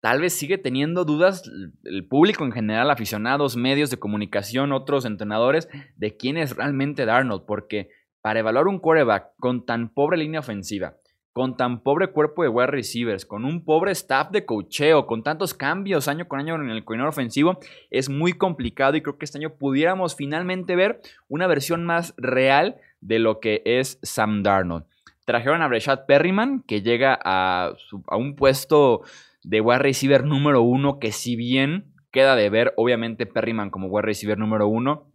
tal 0.00 0.20
vez 0.20 0.32
sigue 0.32 0.56
teniendo 0.56 1.04
dudas 1.04 1.50
el 1.82 2.06
público 2.06 2.44
en 2.44 2.52
general, 2.52 2.92
aficionados, 2.92 3.56
medios 3.56 3.90
de 3.90 3.98
comunicación, 3.98 4.70
otros 4.70 5.04
entrenadores, 5.04 5.68
de 5.96 6.16
quién 6.16 6.36
es 6.36 6.54
realmente 6.54 7.06
Darnold, 7.06 7.44
porque 7.44 7.90
para 8.22 8.38
evaluar 8.38 8.68
un 8.68 8.78
quarterback 8.78 9.32
con 9.40 9.66
tan 9.66 9.92
pobre 9.92 10.18
línea 10.18 10.38
ofensiva, 10.38 10.94
con 11.36 11.54
tan 11.54 11.80
pobre 11.80 12.12
cuerpo 12.12 12.44
de 12.44 12.48
wide 12.48 12.68
receivers, 12.68 13.26
con 13.26 13.44
un 13.44 13.62
pobre 13.62 13.92
staff 13.92 14.30
de 14.30 14.46
cocheo, 14.46 15.06
con 15.06 15.22
tantos 15.22 15.52
cambios 15.52 16.08
año 16.08 16.28
con 16.28 16.40
año 16.40 16.54
en 16.54 16.70
el 16.70 16.82
coordinador 16.82 17.10
ofensivo, 17.10 17.58
es 17.90 18.08
muy 18.08 18.32
complicado 18.32 18.96
y 18.96 19.02
creo 19.02 19.18
que 19.18 19.26
este 19.26 19.36
año 19.36 19.50
pudiéramos 19.50 20.16
finalmente 20.16 20.76
ver 20.76 21.02
una 21.28 21.46
versión 21.46 21.84
más 21.84 22.14
real 22.16 22.76
de 23.02 23.18
lo 23.18 23.38
que 23.40 23.60
es 23.66 23.98
Sam 24.02 24.42
Darnold. 24.42 24.86
Trajeron 25.26 25.60
a 25.60 25.68
Breshad 25.68 26.06
Perryman, 26.06 26.62
que 26.66 26.80
llega 26.80 27.18
a, 27.22 27.74
a 28.06 28.16
un 28.16 28.34
puesto 28.34 29.02
de 29.42 29.60
wide 29.60 29.80
receiver 29.80 30.24
número 30.24 30.62
uno, 30.62 30.98
que 30.98 31.12
si 31.12 31.36
bien 31.36 31.92
queda 32.12 32.34
de 32.34 32.48
ver, 32.48 32.72
obviamente 32.78 33.26
Perryman 33.26 33.68
como 33.68 33.88
wide 33.88 34.06
receiver 34.06 34.38
número 34.38 34.68
uno, 34.68 35.10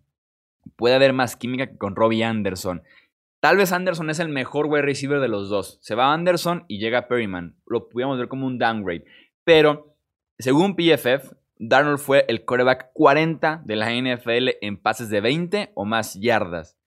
puede 0.76 0.94
haber 0.94 1.14
más 1.14 1.36
química 1.36 1.66
que 1.66 1.80
con 1.80 1.96
Robbie 1.96 2.24
Anderson. 2.24 2.84
Tal 3.42 3.58
vez 3.58 3.72
Anderson 3.72 4.12
es 4.12 4.20
el 4.20 4.30
mejor 4.30 4.68
wide 4.68 4.84
receiver 4.84 5.20
de 5.20 5.28
los 5.28 5.50
dos. 5.50 5.80
Se 5.82 5.96
va 5.96 6.14
Anderson 6.14 6.64
y 6.68 6.78
llega 6.78 7.08
Perryman. 7.08 7.58
Lo 7.66 7.90
pudiéramos 7.90 8.20
ver 8.20 8.28
como 8.28 8.46
un 8.46 8.60
downgrade. 8.60 9.04
Pero, 9.44 9.98
según 10.38 10.76
PFF, 10.76 11.34
Darnold 11.58 11.98
fue 11.98 12.24
el 12.28 12.46
quarterback 12.46 12.92
40 12.94 13.64
de 13.66 13.76
la 13.76 13.92
NFL 13.92 14.58
en 14.62 14.78
pases 14.78 15.10
de 15.10 15.22
20 15.22 15.72
o 15.74 15.86
más 15.86 16.20
yardas. 16.20 16.78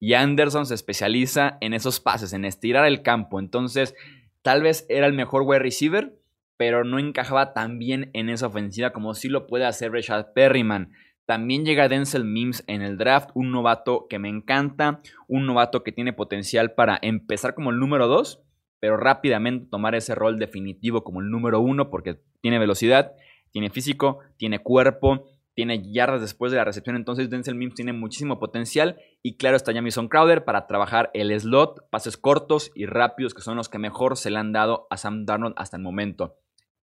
Y 0.00 0.14
Anderson 0.14 0.66
se 0.66 0.74
especializa 0.74 1.58
en 1.60 1.74
esos 1.74 2.00
pases, 2.00 2.32
en 2.32 2.44
estirar 2.44 2.86
el 2.86 3.02
campo. 3.02 3.38
Entonces, 3.38 3.94
tal 4.42 4.62
vez 4.62 4.86
era 4.88 5.06
el 5.06 5.12
mejor 5.12 5.42
wide 5.42 5.60
receiver, 5.60 6.18
pero 6.56 6.82
no 6.82 6.98
encajaba 6.98 7.52
tan 7.52 7.78
bien 7.78 8.10
en 8.14 8.30
esa 8.30 8.48
ofensiva 8.48 8.92
como 8.92 9.14
sí 9.14 9.28
lo 9.28 9.46
puede 9.46 9.64
hacer 9.64 9.92
Rashad 9.92 10.32
Perryman. 10.34 10.92
También 11.30 11.64
llega 11.64 11.88
Denzel 11.88 12.24
Mims 12.24 12.64
en 12.66 12.82
el 12.82 12.98
draft, 12.98 13.30
un 13.34 13.52
novato 13.52 14.08
que 14.10 14.18
me 14.18 14.28
encanta, 14.28 15.00
un 15.28 15.46
novato 15.46 15.84
que 15.84 15.92
tiene 15.92 16.12
potencial 16.12 16.72
para 16.72 16.98
empezar 17.02 17.54
como 17.54 17.70
el 17.70 17.78
número 17.78 18.08
2, 18.08 18.42
pero 18.80 18.96
rápidamente 18.96 19.68
tomar 19.70 19.94
ese 19.94 20.16
rol 20.16 20.40
definitivo 20.40 21.04
como 21.04 21.20
el 21.20 21.30
número 21.30 21.60
1 21.60 21.88
porque 21.88 22.18
tiene 22.40 22.58
velocidad, 22.58 23.12
tiene 23.52 23.70
físico, 23.70 24.18
tiene 24.38 24.58
cuerpo, 24.58 25.28
tiene 25.54 25.92
yardas 25.92 26.20
después 26.20 26.50
de 26.50 26.58
la 26.58 26.64
recepción, 26.64 26.96
entonces 26.96 27.30
Denzel 27.30 27.54
Mims 27.54 27.76
tiene 27.76 27.92
muchísimo 27.92 28.40
potencial 28.40 28.98
y 29.22 29.36
claro 29.36 29.56
está 29.56 29.72
Jamison 29.72 30.08
Crowder 30.08 30.44
para 30.44 30.66
trabajar 30.66 31.12
el 31.14 31.38
slot, 31.38 31.88
pases 31.90 32.16
cortos 32.16 32.72
y 32.74 32.86
rápidos 32.86 33.34
que 33.34 33.42
son 33.42 33.56
los 33.56 33.68
que 33.68 33.78
mejor 33.78 34.16
se 34.16 34.32
le 34.32 34.38
han 34.38 34.50
dado 34.50 34.88
a 34.90 34.96
Sam 34.96 35.26
Darnold 35.26 35.54
hasta 35.56 35.76
el 35.76 35.84
momento. 35.84 36.40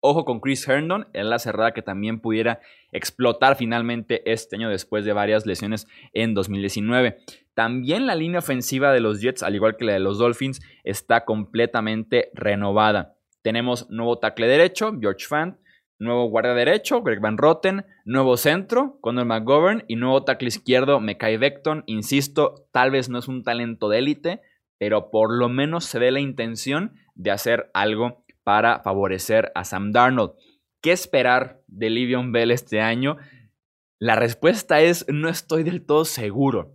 Ojo 0.02 0.24
con 0.24 0.40
Chris 0.40 0.66
Herndon, 0.66 1.08
en 1.12 1.28
la 1.28 1.38
cerrada 1.38 1.72
que 1.72 1.82
también 1.82 2.20
pudiera 2.20 2.60
explotar 2.90 3.56
finalmente 3.56 4.22
este 4.32 4.56
año 4.56 4.70
después 4.70 5.04
de 5.04 5.12
varias 5.12 5.44
lesiones 5.44 5.86
en 6.14 6.32
2019. 6.32 7.18
También 7.52 8.06
la 8.06 8.14
línea 8.14 8.38
ofensiva 8.38 8.92
de 8.92 9.00
los 9.00 9.20
Jets, 9.20 9.42
al 9.42 9.54
igual 9.54 9.76
que 9.76 9.84
la 9.84 9.92
de 9.92 10.00
los 10.00 10.16
Dolphins, 10.16 10.62
está 10.84 11.26
completamente 11.26 12.30
renovada. 12.32 13.16
Tenemos 13.42 13.90
nuevo 13.90 14.18
tackle 14.18 14.46
derecho, 14.46 14.96
George 14.98 15.26
Fant, 15.26 15.58
nuevo 15.98 16.30
guardia 16.30 16.54
derecho, 16.54 17.02
Greg 17.02 17.20
Van 17.20 17.36
Rotten, 17.36 17.84
nuevo 18.06 18.38
centro, 18.38 18.98
Conor 19.02 19.26
McGovern 19.26 19.84
y 19.86 19.96
nuevo 19.96 20.24
tackle 20.24 20.48
izquierdo, 20.48 21.00
Mekai 21.00 21.36
Beckton. 21.36 21.84
Insisto, 21.86 22.66
tal 22.72 22.90
vez 22.90 23.10
no 23.10 23.18
es 23.18 23.28
un 23.28 23.44
talento 23.44 23.90
de 23.90 23.98
élite, 23.98 24.40
pero 24.78 25.10
por 25.10 25.30
lo 25.30 25.50
menos 25.50 25.84
se 25.84 25.98
ve 25.98 26.10
la 26.10 26.20
intención 26.20 26.94
de 27.14 27.30
hacer 27.30 27.70
algo 27.74 28.24
para 28.50 28.80
favorecer 28.80 29.52
a 29.54 29.62
Sam 29.62 29.92
Darnold. 29.92 30.32
¿Qué 30.82 30.90
esperar 30.90 31.62
de 31.68 31.88
Livion 31.88 32.32
Bell 32.32 32.50
este 32.50 32.80
año? 32.80 33.16
La 34.00 34.16
respuesta 34.16 34.80
es 34.80 35.06
no 35.08 35.28
estoy 35.28 35.62
del 35.62 35.86
todo 35.86 36.04
seguro. 36.04 36.74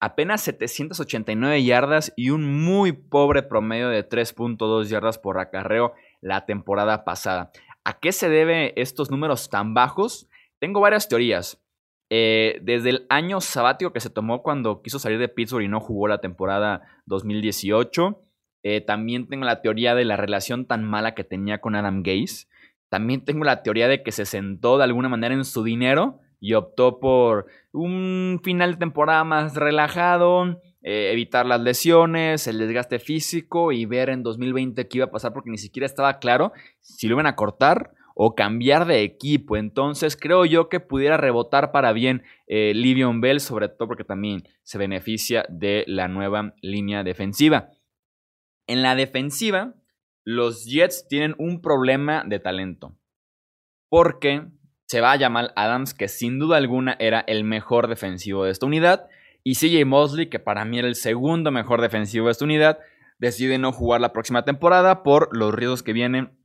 Apenas 0.00 0.42
789 0.42 1.64
yardas 1.64 2.12
y 2.14 2.28
un 2.28 2.62
muy 2.62 2.92
pobre 2.92 3.42
promedio 3.42 3.88
de 3.88 4.06
3.2 4.06 4.88
yardas 4.88 5.18
por 5.18 5.38
acarreo 5.38 5.94
la 6.20 6.44
temporada 6.44 7.06
pasada. 7.06 7.52
¿A 7.84 7.98
qué 8.00 8.12
se 8.12 8.28
debe 8.28 8.78
estos 8.78 9.10
números 9.10 9.48
tan 9.48 9.72
bajos? 9.72 10.28
Tengo 10.58 10.80
varias 10.80 11.08
teorías. 11.08 11.58
Eh, 12.10 12.60
desde 12.60 12.90
el 12.90 13.06
año 13.08 13.40
sabático 13.40 13.94
que 13.94 14.00
se 14.00 14.10
tomó 14.10 14.42
cuando 14.42 14.82
quiso 14.82 14.98
salir 14.98 15.18
de 15.18 15.30
Pittsburgh 15.30 15.64
y 15.64 15.68
no 15.68 15.80
jugó 15.80 16.06
la 16.06 16.20
temporada 16.20 16.82
2018, 17.06 18.20
eh, 18.64 18.80
también 18.80 19.28
tengo 19.28 19.44
la 19.44 19.60
teoría 19.60 19.94
de 19.94 20.06
la 20.06 20.16
relación 20.16 20.64
tan 20.64 20.84
mala 20.84 21.14
que 21.14 21.22
tenía 21.22 21.60
con 21.60 21.76
Adam 21.76 22.02
Gaze. 22.02 22.46
También 22.88 23.22
tengo 23.22 23.44
la 23.44 23.62
teoría 23.62 23.88
de 23.88 24.02
que 24.02 24.10
se 24.10 24.24
sentó 24.24 24.78
de 24.78 24.84
alguna 24.84 25.10
manera 25.10 25.34
en 25.34 25.44
su 25.44 25.62
dinero 25.62 26.20
y 26.40 26.54
optó 26.54 26.98
por 26.98 27.46
un 27.72 28.40
final 28.42 28.72
de 28.72 28.78
temporada 28.78 29.22
más 29.22 29.54
relajado, 29.54 30.60
eh, 30.82 31.10
evitar 31.12 31.44
las 31.44 31.60
lesiones, 31.60 32.46
el 32.46 32.58
desgaste 32.58 32.98
físico 32.98 33.70
y 33.70 33.84
ver 33.84 34.08
en 34.08 34.22
2020 34.22 34.88
qué 34.88 34.98
iba 34.98 35.06
a 35.06 35.10
pasar 35.10 35.34
porque 35.34 35.50
ni 35.50 35.58
siquiera 35.58 35.84
estaba 35.84 36.18
claro 36.18 36.52
si 36.80 37.06
lo 37.06 37.16
iban 37.16 37.26
a 37.26 37.36
cortar 37.36 37.90
o 38.14 38.34
cambiar 38.34 38.86
de 38.86 39.02
equipo. 39.02 39.58
Entonces 39.58 40.16
creo 40.16 40.46
yo 40.46 40.70
que 40.70 40.80
pudiera 40.80 41.18
rebotar 41.18 41.70
para 41.70 41.92
bien 41.92 42.22
eh, 42.46 42.72
Livion 42.74 43.20
Bell, 43.20 43.40
sobre 43.40 43.68
todo 43.68 43.88
porque 43.88 44.04
también 44.04 44.44
se 44.62 44.78
beneficia 44.78 45.44
de 45.50 45.84
la 45.86 46.08
nueva 46.08 46.54
línea 46.62 47.04
defensiva. 47.04 47.68
En 48.66 48.82
la 48.82 48.94
defensiva, 48.94 49.74
los 50.24 50.64
Jets 50.64 51.06
tienen 51.08 51.34
un 51.38 51.60
problema 51.60 52.24
de 52.26 52.40
talento. 52.40 52.98
Porque 53.90 54.46
se 54.86 55.00
va 55.00 55.12
a 55.12 55.16
llamar 55.16 55.52
Adams, 55.56 55.94
que 55.94 56.08
sin 56.08 56.38
duda 56.38 56.56
alguna 56.56 56.96
era 56.98 57.20
el 57.26 57.44
mejor 57.44 57.88
defensivo 57.88 58.44
de 58.44 58.50
esta 58.50 58.66
unidad. 58.66 59.08
Y 59.42 59.54
CJ 59.54 59.84
Mosley, 59.84 60.28
que 60.28 60.38
para 60.38 60.64
mí 60.64 60.78
era 60.78 60.88
el 60.88 60.94
segundo 60.94 61.50
mejor 61.50 61.80
defensivo 61.80 62.26
de 62.26 62.32
esta 62.32 62.44
unidad, 62.44 62.78
decide 63.18 63.58
no 63.58 63.72
jugar 63.72 64.00
la 64.00 64.12
próxima 64.12 64.44
temporada 64.44 65.02
por 65.02 65.36
los 65.36 65.54
riesgos 65.54 65.82
que 65.82 65.92
vienen 65.92 66.38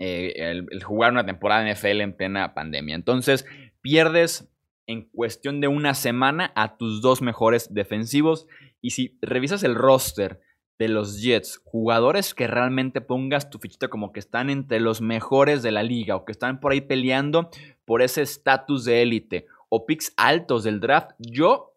eh, 0.00 0.32
el, 0.36 0.82
jugar 0.82 1.12
una 1.12 1.24
temporada 1.24 1.70
NFL 1.70 2.00
en 2.00 2.16
plena 2.16 2.54
pandemia. 2.54 2.94
Entonces, 2.94 3.46
pierdes 3.80 4.50
en 4.86 5.08
cuestión 5.08 5.60
de 5.60 5.68
una 5.68 5.94
semana 5.94 6.52
a 6.56 6.76
tus 6.76 7.00
dos 7.00 7.22
mejores 7.22 7.72
defensivos. 7.72 8.46
Y 8.80 8.90
si 8.90 9.18
revisas 9.22 9.62
el 9.62 9.74
roster 9.74 10.40
de 10.78 10.88
los 10.88 11.22
Jets, 11.22 11.60
jugadores 11.64 12.34
que 12.34 12.46
realmente 12.46 13.00
pongas 13.00 13.50
tu 13.50 13.58
fichita 13.58 13.88
como 13.88 14.12
que 14.12 14.20
están 14.20 14.50
entre 14.50 14.80
los 14.80 15.00
mejores 15.00 15.62
de 15.62 15.72
la 15.72 15.82
liga 15.82 16.16
o 16.16 16.24
que 16.24 16.32
están 16.32 16.60
por 16.60 16.72
ahí 16.72 16.80
peleando 16.80 17.50
por 17.84 18.02
ese 18.02 18.22
estatus 18.22 18.84
de 18.84 19.02
élite 19.02 19.46
o 19.68 19.86
picks 19.86 20.12
altos 20.16 20.64
del 20.64 20.80
draft, 20.80 21.10
yo 21.18 21.74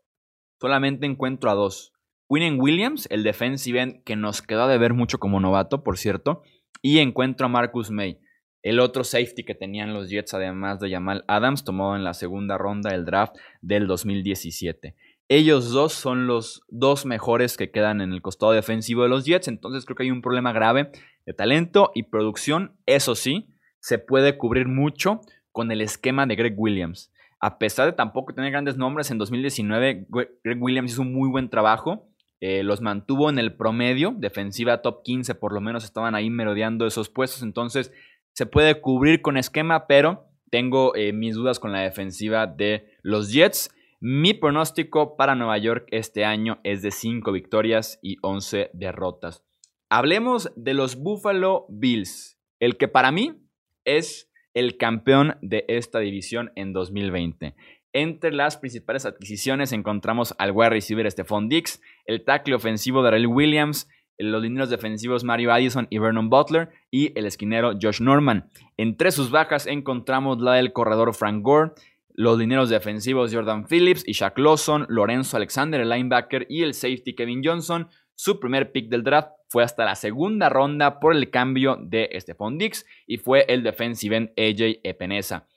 solamente 0.59 1.05
encuentro 1.05 1.49
a 1.49 1.55
dos. 1.55 1.93
Quinnen 2.29 2.59
Williams, 2.59 3.07
el 3.09 3.23
defensive 3.23 3.81
end 3.81 4.03
que 4.03 4.15
nos 4.15 4.41
quedó 4.41 4.67
de 4.67 4.77
ver 4.77 4.93
mucho 4.93 5.19
como 5.19 5.39
novato, 5.39 5.83
por 5.83 5.97
cierto, 5.97 6.41
y 6.81 6.99
encuentro 6.99 7.45
a 7.45 7.49
Marcus 7.49 7.89
May, 7.89 8.19
el 8.63 8.79
otro 8.79 9.03
safety 9.03 9.43
que 9.43 9.55
tenían 9.55 9.93
los 9.93 10.09
Jets, 10.09 10.33
además 10.33 10.79
de 10.79 10.91
Jamal 10.91 11.23
Adams, 11.27 11.63
tomado 11.63 11.95
en 11.95 12.03
la 12.03 12.13
segunda 12.13 12.57
ronda 12.57 12.91
del 12.91 13.05
draft 13.05 13.35
del 13.61 13.87
2017. 13.87 14.95
Ellos 15.29 15.71
dos 15.71 15.91
son 15.91 16.25
los 16.25 16.63
dos 16.69 17.05
mejores 17.05 17.57
que 17.57 17.69
quedan 17.69 17.99
en 17.99 18.13
el 18.13 18.21
costado 18.21 18.53
defensivo 18.53 19.03
de 19.03 19.09
los 19.09 19.25
Jets, 19.25 19.49
entonces 19.49 19.83
creo 19.83 19.97
que 19.97 20.03
hay 20.03 20.11
un 20.11 20.21
problema 20.21 20.53
grave 20.53 20.91
de 21.25 21.33
talento 21.33 21.91
y 21.93 22.03
producción. 22.03 22.77
Eso 22.85 23.13
sí, 23.13 23.49
se 23.79 23.99
puede 23.99 24.37
cubrir 24.37 24.67
mucho 24.67 25.19
con 25.51 25.71
el 25.71 25.81
esquema 25.81 26.25
de 26.25 26.35
Greg 26.35 26.55
Williams. 26.57 27.11
A 27.39 27.59
pesar 27.59 27.87
de 27.87 27.93
tampoco 27.93 28.33
tener 28.33 28.51
grandes 28.51 28.77
nombres, 28.77 29.11
en 29.11 29.17
2019 29.17 30.07
Greg 30.43 30.63
Williams 30.63 30.93
hizo 30.93 31.01
un 31.01 31.13
muy 31.13 31.29
buen 31.29 31.49
trabajo. 31.49 32.07
Eh, 32.39 32.63
los 32.63 32.81
mantuvo 32.81 33.29
en 33.29 33.39
el 33.39 33.55
promedio, 33.55 34.13
defensiva 34.15 34.81
top 34.81 35.01
15 35.03 35.35
por 35.35 35.53
lo 35.53 35.59
menos 35.59 35.83
estaban 35.83 36.13
ahí 36.13 36.29
merodeando 36.29 36.85
esos 36.85 37.09
puestos, 37.09 37.41
entonces 37.41 37.91
se 38.33 38.45
puede 38.45 38.79
cubrir 38.79 39.23
con 39.23 39.37
esquema, 39.37 39.87
pero 39.87 40.27
tengo 40.51 40.95
eh, 40.95 41.13
mis 41.13 41.33
dudas 41.33 41.59
con 41.59 41.71
la 41.71 41.79
defensiva 41.79 42.45
de 42.45 42.93
los 43.01 43.31
Jets. 43.31 43.71
Mi 43.99 44.35
pronóstico 44.35 45.17
para 45.17 45.33
Nueva 45.33 45.57
York 45.57 45.87
este 45.89 46.23
año 46.23 46.59
es 46.63 46.83
de 46.83 46.91
5 46.91 47.31
victorias 47.31 47.97
y 48.03 48.17
11 48.21 48.69
derrotas. 48.73 49.43
Hablemos 49.89 50.51
de 50.55 50.75
los 50.75 50.97
Buffalo 50.97 51.65
Bills, 51.67 52.39
el 52.59 52.77
que 52.77 52.87
para 52.87 53.11
mí 53.11 53.41
es 53.85 54.31
el 54.53 54.77
campeón 54.77 55.37
de 55.41 55.65
esta 55.67 55.97
división 55.97 56.51
en 56.55 56.73
2020. 56.73 57.55
Entre 57.91 58.31
las 58.31 58.57
principales 58.57 59.07
adquisiciones 59.07 59.71
encontramos 59.71 60.35
al 60.37 60.51
wide 60.51 60.69
receiver 60.69 61.09
Stephon 61.09 61.49
Dix, 61.49 61.81
el 62.05 62.23
tackle 62.23 62.53
ofensivo 62.53 63.01
Darrell 63.01 63.25
Williams, 63.25 63.89
los 64.19 64.43
dineros 64.43 64.69
defensivos 64.69 65.23
Mario 65.23 65.51
Addison 65.51 65.87
y 65.89 65.97
Vernon 65.97 66.29
Butler 66.29 66.69
y 66.91 67.17
el 67.17 67.25
esquinero 67.25 67.73
Josh 67.81 68.01
Norman. 68.01 68.51
Entre 68.77 69.09
sus 69.09 69.31
bajas 69.31 69.65
encontramos 69.65 70.39
la 70.39 70.53
del 70.53 70.71
corredor 70.71 71.15
Frank 71.15 71.41
Gore, 71.41 71.71
los 72.17 72.39
dineros 72.39 72.69
defensivos 72.69 73.31
Jordan 73.31 73.67
Phillips 73.67 74.03
y 74.05 74.13
Shaq 74.13 74.39
Lawson, 74.39 74.87
Lorenzo 74.89 75.37
Alexander, 75.37 75.79
el 75.79 75.89
linebacker 75.89 76.47
y 76.49 76.63
el 76.63 76.73
safety 76.73 77.13
Kevin 77.13 77.43
Johnson. 77.43 77.87
Su 78.15 78.39
primer 78.39 78.71
pick 78.71 78.89
del 78.89 79.03
draft 79.03 79.29
fue 79.49 79.63
hasta 79.63 79.85
la 79.85 79.93
segunda 79.93 80.49
ronda 80.49 80.99
por 80.99 81.15
el 81.15 81.29
cambio 81.29 81.77
de 81.79 82.09
Stephon 82.19 82.57
Dix 82.57 82.87
y 83.05 83.17
fue 83.17 83.45
el 83.47 83.61
defensive 83.61 84.17
end 84.17 84.29
AJ 84.35 84.79
Epenesa. 84.83 85.47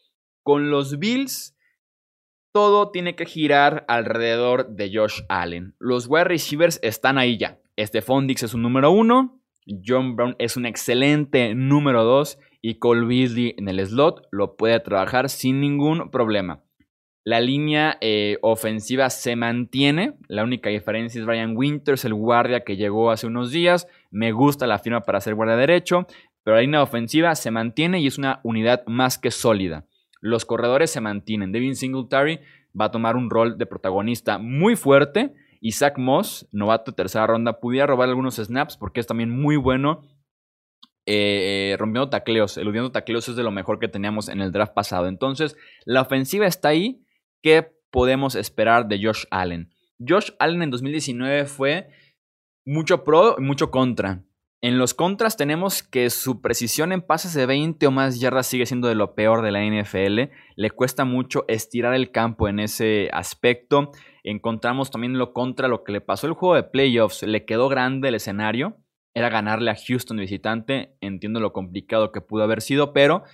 Con 0.43 0.71
los 0.71 0.99
Bills, 0.99 1.57
todo 2.53 2.91
tiene 2.91 3.17
que 3.17 3.25
girar 3.25 3.87
alrededor 3.89 4.69
de 4.69 4.91
Josh 4.95 5.23
Allen. 5.31 5.75
Los 5.79 6.09
wide 6.09 6.25
receivers 6.25 6.79
están 6.83 7.17
ahí 7.17 7.39
ya. 7.39 7.59
Stephon 7.79 8.27
Dix 8.27 8.43
es 8.43 8.53
un 8.53 8.61
número 8.61 8.91
uno, 8.91 9.40
John 9.85 10.17
Brown 10.17 10.37
es 10.39 10.57
un 10.57 10.67
excelente 10.67 11.55
número 11.55 12.05
dos 12.05 12.39
y 12.63 12.79
Cole 12.79 13.07
Beasley 13.07 13.55
en 13.57 13.69
el 13.69 13.85
slot 13.87 14.27
lo 14.31 14.57
puede 14.57 14.81
trabajar 14.81 15.29
sin 15.29 15.61
ningún 15.61 16.11
problema. 16.11 16.63
La 17.23 17.41
línea 17.41 17.99
eh, 18.01 18.39
ofensiva 18.41 19.11
se 19.11 19.37
mantiene. 19.37 20.15
La 20.27 20.43
única 20.43 20.71
diferencia 20.71 21.21
es 21.21 21.27
Brian 21.27 21.55
Winters, 21.57 22.05
el 22.05 22.15
guardia 22.15 22.61
que 22.61 22.77
llegó 22.77 23.11
hace 23.11 23.27
unos 23.27 23.51
días. 23.51 23.87
Me 24.11 24.33
gusta 24.33 24.67
la 24.67 24.79
firma 24.79 25.03
para 25.03 25.21
ser 25.21 25.35
guardia 25.35 25.57
derecho, 25.57 26.07
pero 26.43 26.57
la 26.57 26.63
línea 26.63 26.83
ofensiva 26.83 27.35
se 27.35 27.51
mantiene 27.51 28.01
y 28.01 28.07
es 28.07 28.17
una 28.17 28.41
unidad 28.43 28.87
más 28.87 29.19
que 29.19 29.31
sólida. 29.31 29.87
Los 30.21 30.47
corredores 30.47 30.91
se 30.91 31.01
mantienen. 31.01 31.53
Devin 31.53 31.77
Singletary 31.77 32.41
va 32.79 32.87
a 32.87 32.91
tomar 32.91 33.17
un 33.17 33.29
rol 33.29 33.59
de 33.59 33.67
protagonista 33.67 34.39
muy 34.39 34.75
fuerte. 34.75 35.35
Zach 35.73 35.99
Moss, 35.99 36.49
novato 36.53 36.91
de 36.91 36.97
tercera 36.97 37.27
ronda, 37.27 37.61
pudiera 37.61 37.87
robar 37.87 38.09
algunos 38.09 38.37
snaps 38.37 38.77
porque 38.77 39.01
es 39.01 39.07
también 39.07 39.31
muy 39.31 39.57
bueno 39.57 40.03
eh, 41.07 41.77
rompiendo 41.79 42.09
tacleos, 42.09 42.57
eludiendo 42.57 42.93
tacleos 42.93 43.29
es 43.29 43.37
de 43.37 43.43
lo 43.43 43.51
mejor 43.51 43.79
que 43.79 43.89
teníamos 43.89 44.29
en 44.29 44.41
el 44.41 44.53
draft 44.53 44.75
pasado. 44.75 45.09
Entonces, 45.09 45.57
la 45.85 46.03
ofensiva 46.03 46.47
está 46.47 46.69
ahí. 46.69 47.05
¿Qué 47.43 47.73
podemos 47.91 48.35
esperar 48.35 48.87
de 48.87 49.03
Josh 49.03 49.25
Allen? 49.31 49.71
Josh 49.99 50.31
Allen 50.39 50.63
en 50.63 50.71
2019 50.71 51.47
fue 51.47 51.89
mucho 52.65 53.03
pro 53.03 53.37
y 53.39 53.43
mucho 53.43 53.71
contra. 53.71 54.23
En 54.63 54.79
los 54.79 54.93
contras 54.93 55.39
tenemos 55.39 55.83
que 55.83 56.11
su 56.11 56.43
precisión 56.43 56.93
en 56.93 57.01
pases 57.01 57.33
de 57.33 57.47
20 57.47 57.87
o 57.87 57.91
más 57.91 58.21
yardas 58.21 58.47
sigue 58.47 58.67
siendo 58.67 58.89
de 58.89 58.95
lo 58.95 59.15
peor 59.15 59.43
de 59.43 59.53
la 59.53 59.65
NFL. 59.65 60.33
Le 60.55 60.71
cuesta 60.71 61.07
mucho 61.07 61.47
estirar 61.49 61.95
el 61.95 62.11
campo 62.13 62.47
en 62.47 62.61
ese 62.61 63.09
aspecto. 63.13 63.91
Encontramos 64.25 64.91
también 64.91 65.19
lo 65.19 65.33
contra 65.33 65.69
lo 65.69 65.85
que 65.85 65.93
le 65.93 66.01
pasó 66.01 66.27
el 66.27 66.35
juego 66.35 66.55
de 66.55 66.65
playoffs. 66.65 67.23
Le 67.23 67.45
quedó 67.45 67.69
grande 67.69 68.09
el 68.09 68.15
escenario 68.17 68.77
era 69.15 69.29
ganarle 69.29 69.71
a 69.71 69.77
Houston 69.77 70.19
visitante. 70.19 70.97
Entiendo 71.01 71.41
lo 71.41 71.53
complicado 71.53 72.13
que 72.13 72.21
pudo 72.21 72.43
haber 72.43 72.63
sido, 72.63 72.93
pero 72.93 73.25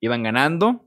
iban 0.00 0.22
ganando 0.22 0.86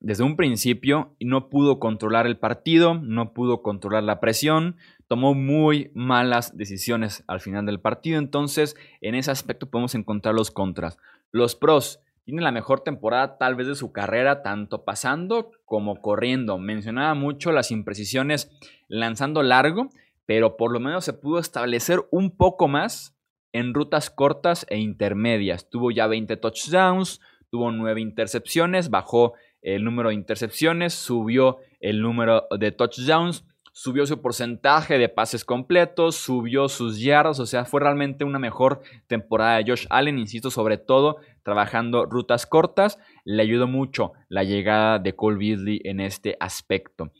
desde 0.00 0.22
un 0.22 0.36
principio 0.36 1.16
y 1.18 1.24
no 1.24 1.48
pudo 1.48 1.80
controlar 1.80 2.26
el 2.26 2.38
partido, 2.38 2.94
no 2.94 3.32
pudo 3.32 3.62
controlar 3.62 4.04
la 4.04 4.20
presión, 4.20 4.76
tomó 5.08 5.34
muy 5.34 5.90
malas 5.94 6.56
decisiones 6.56 7.24
al 7.26 7.40
final 7.40 7.66
del 7.66 7.80
partido. 7.80 8.18
Entonces, 8.18 8.76
en 9.00 9.14
ese 9.14 9.30
aspecto 9.30 9.68
podemos 9.68 9.94
encontrar 9.94 10.34
los 10.34 10.50
contras. 10.50 10.98
Los 11.32 11.54
pros. 11.56 12.00
Tiene 12.26 12.42
la 12.42 12.50
mejor 12.50 12.80
temporada 12.80 13.38
tal 13.38 13.54
vez 13.54 13.68
de 13.68 13.76
su 13.76 13.92
carrera, 13.92 14.42
tanto 14.42 14.84
pasando 14.84 15.52
como 15.64 16.02
corriendo. 16.02 16.58
Mencionaba 16.58 17.14
mucho 17.14 17.52
las 17.52 17.70
imprecisiones 17.70 18.50
lanzando 18.88 19.44
largo, 19.44 19.90
pero 20.26 20.56
por 20.56 20.72
lo 20.72 20.80
menos 20.80 21.04
se 21.04 21.12
pudo 21.12 21.38
establecer 21.38 22.00
un 22.10 22.36
poco 22.36 22.66
más 22.66 23.16
en 23.52 23.74
rutas 23.74 24.10
cortas 24.10 24.66
e 24.68 24.78
intermedias. 24.78 25.70
Tuvo 25.70 25.92
ya 25.92 26.08
20 26.08 26.36
touchdowns, 26.38 27.20
tuvo 27.48 27.70
9 27.70 28.00
intercepciones, 28.00 28.90
bajó 28.90 29.34
el 29.62 29.84
número 29.84 30.08
de 30.08 30.16
intercepciones, 30.16 30.94
subió 30.94 31.58
el 31.78 32.02
número 32.02 32.48
de 32.58 32.72
touchdowns, 32.72 33.44
subió 33.76 34.06
su 34.06 34.22
porcentaje 34.22 34.96
de 34.96 35.10
pases 35.10 35.44
completos, 35.44 36.16
subió 36.16 36.66
sus 36.70 36.98
yardas, 36.98 37.38
o 37.40 37.44
sea, 37.44 37.66
fue 37.66 37.82
realmente 37.82 38.24
una 38.24 38.38
mejor 38.38 38.80
temporada 39.06 39.58
de 39.58 39.64
Josh 39.68 39.86
Allen, 39.90 40.18
insisto, 40.18 40.50
sobre 40.50 40.78
todo 40.78 41.18
trabajando 41.42 42.06
rutas 42.06 42.46
cortas, 42.46 42.98
le 43.24 43.42
ayudó 43.42 43.66
mucho 43.66 44.14
la 44.30 44.44
llegada 44.44 44.98
de 44.98 45.14
Cole 45.14 45.36
Beasley 45.36 45.82
en 45.84 46.00
este 46.00 46.38
aspecto 46.40 47.12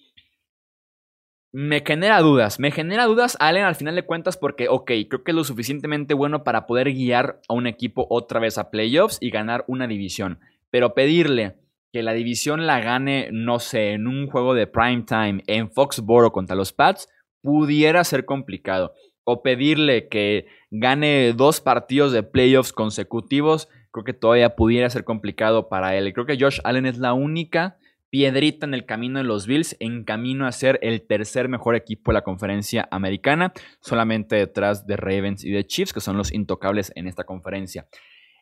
me 1.53 1.83
genera 1.87 2.21
dudas. 2.21 2.61
Me 2.61 2.71
genera 2.71 3.07
dudas 3.07 3.39
Allen 3.41 3.65
al 3.65 3.77
final 3.77 3.95
de 3.95 4.05
cuentas 4.05 4.37
porque, 4.37 4.69
ok, 4.69 4.93
creo 5.09 5.25
que 5.25 5.31
es 5.31 5.35
lo 5.35 5.43
suficientemente 5.43 6.13
bueno 6.13 6.45
para 6.45 6.67
poder 6.67 6.93
guiar 6.93 7.41
a 7.49 7.55
un 7.55 7.67
equipo 7.67 8.07
otra 8.11 8.41
vez 8.41 8.59
a 8.59 8.71
playoffs 8.71 9.17
y 9.23 9.31
ganar 9.31 9.65
una 9.67 9.87
división. 9.87 10.39
Pero 10.69 10.93
pedirle 10.93 11.57
que 11.93 12.03
la 12.03 12.13
división 12.13 12.67
la 12.67 12.81
gane, 12.81 13.29
no 13.33 13.59
sé, 13.59 13.93
en 13.93 14.07
un 14.07 14.29
juego 14.29 14.55
de 14.55 14.67
prime 14.67 15.05
time 15.07 15.43
en 15.47 15.71
Foxboro 15.71 16.33
contra 16.33 16.57
los 16.57 16.73
Pats, 16.73 17.09
pudiera 17.43 18.05
ser 18.05 18.25
complicado. 18.25 18.95
O 19.25 19.43
pedirle 19.43 20.09
que 20.09 20.47
gane 20.71 21.33
dos 21.33 21.61
partidos 21.61 22.13
de 22.13 22.23
playoffs 22.23 22.73
consecutivos, 22.73 23.69
creo 23.91 24.05
que 24.05 24.13
todavía 24.13 24.57
pudiera 24.57 24.91
ser 24.91 25.05
complicado 25.05 25.69
para 25.69 25.97
él. 25.97 26.13
Creo 26.13 26.27
que 26.27 26.39
Josh 26.39 26.61
Allen 26.65 26.87
es 26.87 26.99
la 26.99 27.13
única 27.13 27.79
piedrita 28.11 28.67
en 28.67 28.75
el 28.75 28.87
camino 28.87 29.19
de 29.19 29.25
los 29.25 29.47
Bills, 29.47 29.77
en 29.81 30.05
camino 30.05 30.47
a 30.47 30.53
ser 30.53 30.79
el 30.83 31.07
tercer 31.07 31.49
mejor 31.49 31.75
equipo 31.75 32.11
de 32.11 32.15
la 32.15 32.25
conferencia 32.25 32.89
americana, 32.91 33.53
solamente 33.81 34.37
detrás 34.37 34.87
de 34.87 34.97
Ravens 34.97 35.45
y 35.45 35.51
de 35.51 35.67
Chiefs, 35.67 35.93
que 35.93 36.01
son 36.01 36.17
los 36.17 36.33
intocables 36.33 36.93
en 36.95 37.09
esta 37.09 37.25
conferencia. 37.25 37.89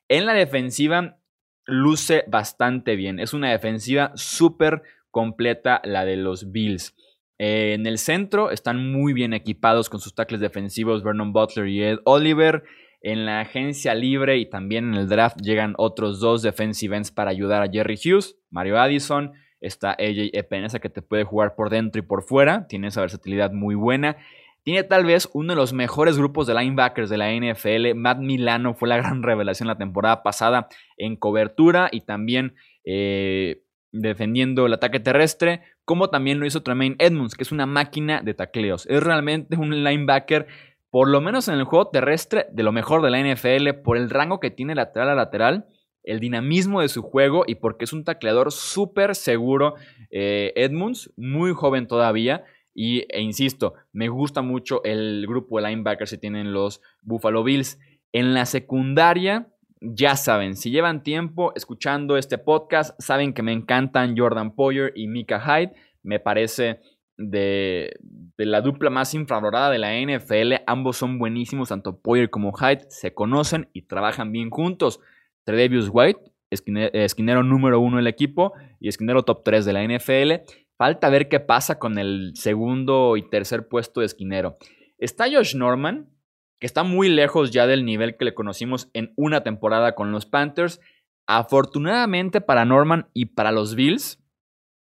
En 0.08 0.26
la 0.26 0.34
defensiva 0.34 1.18
luce 1.66 2.24
bastante 2.28 2.96
bien, 2.96 3.18
es 3.18 3.32
una 3.32 3.50
defensiva 3.50 4.12
súper 4.14 4.82
completa 5.10 5.80
la 5.84 6.04
de 6.04 6.16
los 6.16 6.52
Bills. 6.52 6.94
en 7.38 7.86
el 7.86 7.98
centro 7.98 8.50
están 8.50 8.92
muy 8.92 9.12
bien 9.12 9.32
equipados 9.32 9.90
con 9.90 10.00
sus 10.00 10.14
tackles 10.14 10.40
defensivos 10.40 11.02
Vernon 11.02 11.32
Butler 11.32 11.68
y 11.68 11.82
Ed 11.82 11.98
Oliver. 12.04 12.64
En 13.00 13.26
la 13.26 13.40
agencia 13.40 13.94
libre 13.94 14.38
y 14.38 14.46
también 14.48 14.88
en 14.88 14.94
el 14.94 15.08
draft 15.08 15.38
llegan 15.42 15.74
otros 15.76 16.20
dos 16.20 16.42
defensive 16.42 16.96
ends 16.96 17.10
para 17.10 17.30
ayudar 17.30 17.62
a 17.62 17.70
Jerry 17.70 17.96
Hughes, 18.02 18.36
Mario 18.50 18.80
Addison 18.80 19.32
Está 19.64 19.92
AJ 19.92 20.28
Epenesa 20.34 20.78
que 20.78 20.90
te 20.90 21.00
puede 21.00 21.24
jugar 21.24 21.54
por 21.54 21.70
dentro 21.70 21.98
y 21.98 22.02
por 22.02 22.22
fuera. 22.22 22.66
Tiene 22.66 22.88
esa 22.88 23.00
versatilidad 23.00 23.50
muy 23.50 23.74
buena. 23.74 24.18
Tiene 24.64 24.82
tal 24.82 25.04
vez 25.04 25.28
uno 25.34 25.52
de 25.52 25.56
los 25.56 25.74
mejores 25.74 26.16
grupos 26.16 26.46
de 26.46 26.54
linebackers 26.54 27.10
de 27.10 27.18
la 27.18 27.30
NFL. 27.32 27.94
Matt 27.94 28.18
Milano 28.18 28.74
fue 28.74 28.88
la 28.88 28.96
gran 28.96 29.22
revelación 29.22 29.68
la 29.68 29.76
temporada 29.76 30.22
pasada 30.22 30.68
en 30.96 31.16
cobertura 31.16 31.90
y 31.92 32.00
también 32.00 32.54
eh, 32.84 33.62
defendiendo 33.92 34.64
el 34.64 34.72
ataque 34.72 35.00
terrestre, 35.00 35.60
como 35.84 36.08
también 36.08 36.40
lo 36.40 36.46
hizo 36.46 36.62
Tremaine 36.62 36.96
Edmonds, 36.98 37.34
que 37.34 37.44
es 37.44 37.52
una 37.52 37.66
máquina 37.66 38.22
de 38.22 38.32
tacleos. 38.32 38.86
Es 38.86 39.02
realmente 39.02 39.56
un 39.56 39.84
linebacker, 39.84 40.46
por 40.90 41.08
lo 41.08 41.20
menos 41.20 41.48
en 41.48 41.54
el 41.56 41.64
juego 41.64 41.88
terrestre, 41.88 42.46
de 42.50 42.62
lo 42.62 42.72
mejor 42.72 43.02
de 43.02 43.10
la 43.10 43.20
NFL, 43.20 43.82
por 43.84 43.98
el 43.98 44.08
rango 44.08 44.40
que 44.40 44.50
tiene 44.50 44.74
lateral 44.74 45.10
a 45.10 45.14
lateral 45.14 45.66
el 46.04 46.20
dinamismo 46.20 46.82
de 46.82 46.88
su 46.88 47.02
juego 47.02 47.44
y 47.46 47.56
porque 47.56 47.84
es 47.84 47.92
un 47.92 48.04
tacleador 48.04 48.52
súper 48.52 49.14
seguro. 49.14 49.74
Eh, 50.10 50.52
Edmunds, 50.54 51.12
muy 51.16 51.52
joven 51.52 51.88
todavía. 51.88 52.44
Y, 52.74 53.06
e 53.08 53.20
insisto, 53.22 53.74
me 53.92 54.08
gusta 54.08 54.42
mucho 54.42 54.82
el 54.84 55.24
grupo 55.28 55.60
de 55.60 55.68
linebackers 55.68 56.10
que 56.10 56.18
tienen 56.18 56.52
los 56.52 56.80
Buffalo 57.02 57.44
Bills. 57.44 57.78
En 58.12 58.34
la 58.34 58.46
secundaria, 58.46 59.48
ya 59.80 60.16
saben, 60.16 60.56
si 60.56 60.70
llevan 60.70 61.02
tiempo 61.02 61.52
escuchando 61.54 62.16
este 62.16 62.38
podcast, 62.38 63.00
saben 63.00 63.32
que 63.32 63.42
me 63.42 63.52
encantan 63.52 64.16
Jordan 64.16 64.54
Poyer 64.54 64.92
y 64.94 65.06
Mika 65.06 65.40
Hyde. 65.40 65.72
Me 66.02 66.18
parece 66.18 66.80
de, 67.16 67.94
de, 68.00 68.46
la 68.46 68.60
dupla 68.60 68.90
más 68.90 69.14
infravalorada 69.14 69.70
de 69.70 69.78
la 69.78 69.94
NFL. 69.94 70.64
Ambos 70.66 70.96
son 70.96 71.18
buenísimos, 71.18 71.68
tanto 71.68 72.00
Poyer 72.00 72.30
como 72.30 72.52
Hyde. 72.52 72.86
Se 72.88 73.14
conocen 73.14 73.68
y 73.72 73.82
trabajan 73.82 74.32
bien 74.32 74.50
juntos. 74.50 75.00
Tredavious 75.44 75.90
White 75.92 76.34
esquinero 76.54 77.42
número 77.42 77.80
uno 77.80 77.96
del 77.96 78.06
equipo 78.06 78.52
y 78.80 78.88
esquinero 78.88 79.22
top 79.22 79.42
3 79.44 79.64
de 79.64 79.72
la 79.72 79.84
NFL. 79.84 80.54
Falta 80.76 81.08
ver 81.08 81.28
qué 81.28 81.40
pasa 81.40 81.78
con 81.78 81.98
el 81.98 82.32
segundo 82.34 83.16
y 83.16 83.28
tercer 83.28 83.68
puesto 83.68 84.00
de 84.00 84.06
esquinero. 84.06 84.58
Está 84.98 85.26
Josh 85.30 85.54
Norman, 85.54 86.10
que 86.58 86.66
está 86.66 86.82
muy 86.82 87.08
lejos 87.08 87.50
ya 87.50 87.66
del 87.66 87.84
nivel 87.84 88.16
que 88.16 88.24
le 88.24 88.34
conocimos 88.34 88.90
en 88.92 89.12
una 89.16 89.42
temporada 89.42 89.94
con 89.94 90.10
los 90.10 90.26
Panthers. 90.26 90.80
Afortunadamente 91.26 92.40
para 92.40 92.64
Norman 92.64 93.08
y 93.14 93.26
para 93.26 93.52
los 93.52 93.74
Bills, 93.74 94.20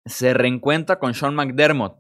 se 0.04 0.34
reencuentra 0.34 0.98
con 0.98 1.14
Sean 1.14 1.34
McDermott. 1.34 1.96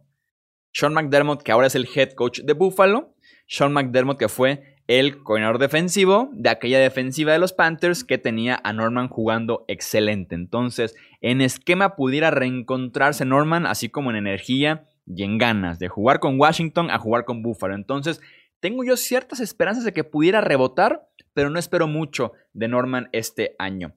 Sean 0.72 0.94
McDermott, 0.94 1.42
que 1.42 1.52
ahora 1.52 1.66
es 1.66 1.74
el 1.74 1.88
head 1.94 2.12
coach 2.12 2.40
de 2.40 2.52
Buffalo. 2.52 3.14
Sean 3.46 3.72
McDermott, 3.72 4.18
que 4.18 4.28
fue 4.28 4.77
el 4.88 5.22
coordinador 5.22 5.58
defensivo 5.58 6.30
de 6.32 6.48
aquella 6.48 6.78
defensiva 6.78 7.32
de 7.32 7.38
los 7.38 7.52
Panthers 7.52 8.04
que 8.04 8.16
tenía 8.16 8.58
a 8.64 8.72
Norman 8.72 9.08
jugando 9.08 9.66
excelente. 9.68 10.34
Entonces, 10.34 10.96
en 11.20 11.42
esquema 11.42 11.94
pudiera 11.94 12.30
reencontrarse 12.30 13.26
Norman, 13.26 13.66
así 13.66 13.90
como 13.90 14.10
en 14.10 14.16
energía 14.16 14.88
y 15.06 15.24
en 15.24 15.36
ganas 15.36 15.78
de 15.78 15.88
jugar 15.88 16.20
con 16.20 16.40
Washington 16.40 16.90
a 16.90 16.98
jugar 16.98 17.26
con 17.26 17.42
Buffalo. 17.42 17.74
Entonces, 17.74 18.22
tengo 18.60 18.82
yo 18.82 18.96
ciertas 18.96 19.40
esperanzas 19.40 19.84
de 19.84 19.92
que 19.92 20.04
pudiera 20.04 20.40
rebotar, 20.40 21.06
pero 21.34 21.50
no 21.50 21.58
espero 21.58 21.86
mucho 21.86 22.32
de 22.54 22.68
Norman 22.68 23.10
este 23.12 23.54
año. 23.58 23.94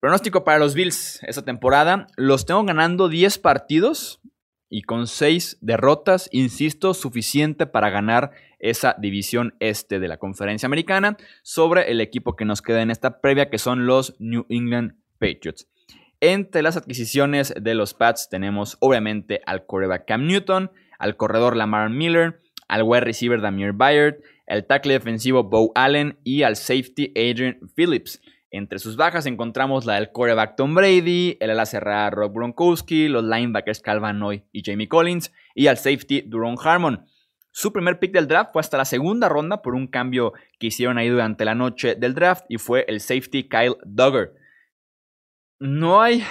Pronóstico 0.00 0.44
para 0.44 0.58
los 0.58 0.74
Bills 0.74 1.20
esta 1.22 1.42
temporada. 1.42 2.06
Los 2.16 2.44
tengo 2.44 2.62
ganando 2.64 3.08
10 3.08 3.38
partidos 3.38 4.20
y 4.68 4.82
con 4.82 5.06
6 5.06 5.56
derrotas, 5.62 6.28
insisto, 6.32 6.92
suficiente 6.92 7.66
para 7.66 7.88
ganar 7.88 8.32
esa 8.58 8.96
división 8.98 9.54
este 9.60 9.98
de 9.98 10.08
la 10.08 10.18
conferencia 10.18 10.66
americana 10.66 11.16
sobre 11.42 11.90
el 11.90 12.00
equipo 12.00 12.36
que 12.36 12.44
nos 12.44 12.62
queda 12.62 12.82
en 12.82 12.90
esta 12.90 13.20
previa, 13.20 13.50
que 13.50 13.58
son 13.58 13.86
los 13.86 14.16
New 14.18 14.46
England 14.48 14.94
Patriots. 15.18 15.68
Entre 16.20 16.62
las 16.62 16.76
adquisiciones 16.76 17.54
de 17.60 17.74
los 17.74 17.92
Pats 17.92 18.28
tenemos 18.30 18.78
obviamente 18.80 19.42
al 19.44 19.66
coreback 19.66 20.06
Cam 20.06 20.26
Newton, 20.26 20.70
al 20.98 21.16
corredor 21.16 21.56
Lamar 21.56 21.90
Miller, 21.90 22.40
al 22.68 22.82
wide 22.82 23.02
receiver 23.02 23.40
Damir 23.40 23.72
Bayard, 23.72 24.16
el 24.46 24.66
tackle 24.66 24.94
defensivo 24.94 25.44
Bo 25.44 25.72
Allen 25.74 26.18
y 26.24 26.42
al 26.42 26.56
safety 26.56 27.12
Adrian 27.16 27.58
Phillips. 27.74 28.20
Entre 28.50 28.78
sus 28.78 28.96
bajas 28.96 29.26
encontramos 29.26 29.84
la 29.84 29.96
del 29.96 30.12
coreback 30.12 30.56
Tom 30.56 30.74
Brady, 30.74 31.36
el 31.40 31.50
ala 31.50 31.66
cerrada 31.66 32.10
Rob 32.10 32.32
Gronkowski, 32.32 33.08
los 33.08 33.24
linebackers 33.24 33.80
Calvin 33.80 34.18
Noy 34.18 34.44
y 34.52 34.62
Jamie 34.64 34.88
Collins 34.88 35.32
y 35.54 35.66
al 35.66 35.76
safety 35.76 36.22
Duron 36.22 36.56
Harmon. 36.62 37.06
Su 37.58 37.72
primer 37.72 37.98
pick 37.98 38.12
del 38.12 38.28
draft 38.28 38.52
fue 38.52 38.60
hasta 38.60 38.76
la 38.76 38.84
segunda 38.84 39.30
ronda 39.30 39.62
por 39.62 39.74
un 39.74 39.86
cambio 39.86 40.34
que 40.58 40.66
hicieron 40.66 40.98
ahí 40.98 41.08
durante 41.08 41.46
la 41.46 41.54
noche 41.54 41.94
del 41.94 42.12
draft 42.12 42.44
y 42.50 42.58
fue 42.58 42.84
el 42.86 43.00
safety 43.00 43.48
Kyle 43.48 43.78
Duggar. 43.82 44.34
No 45.58 46.02
hay, 46.02 46.22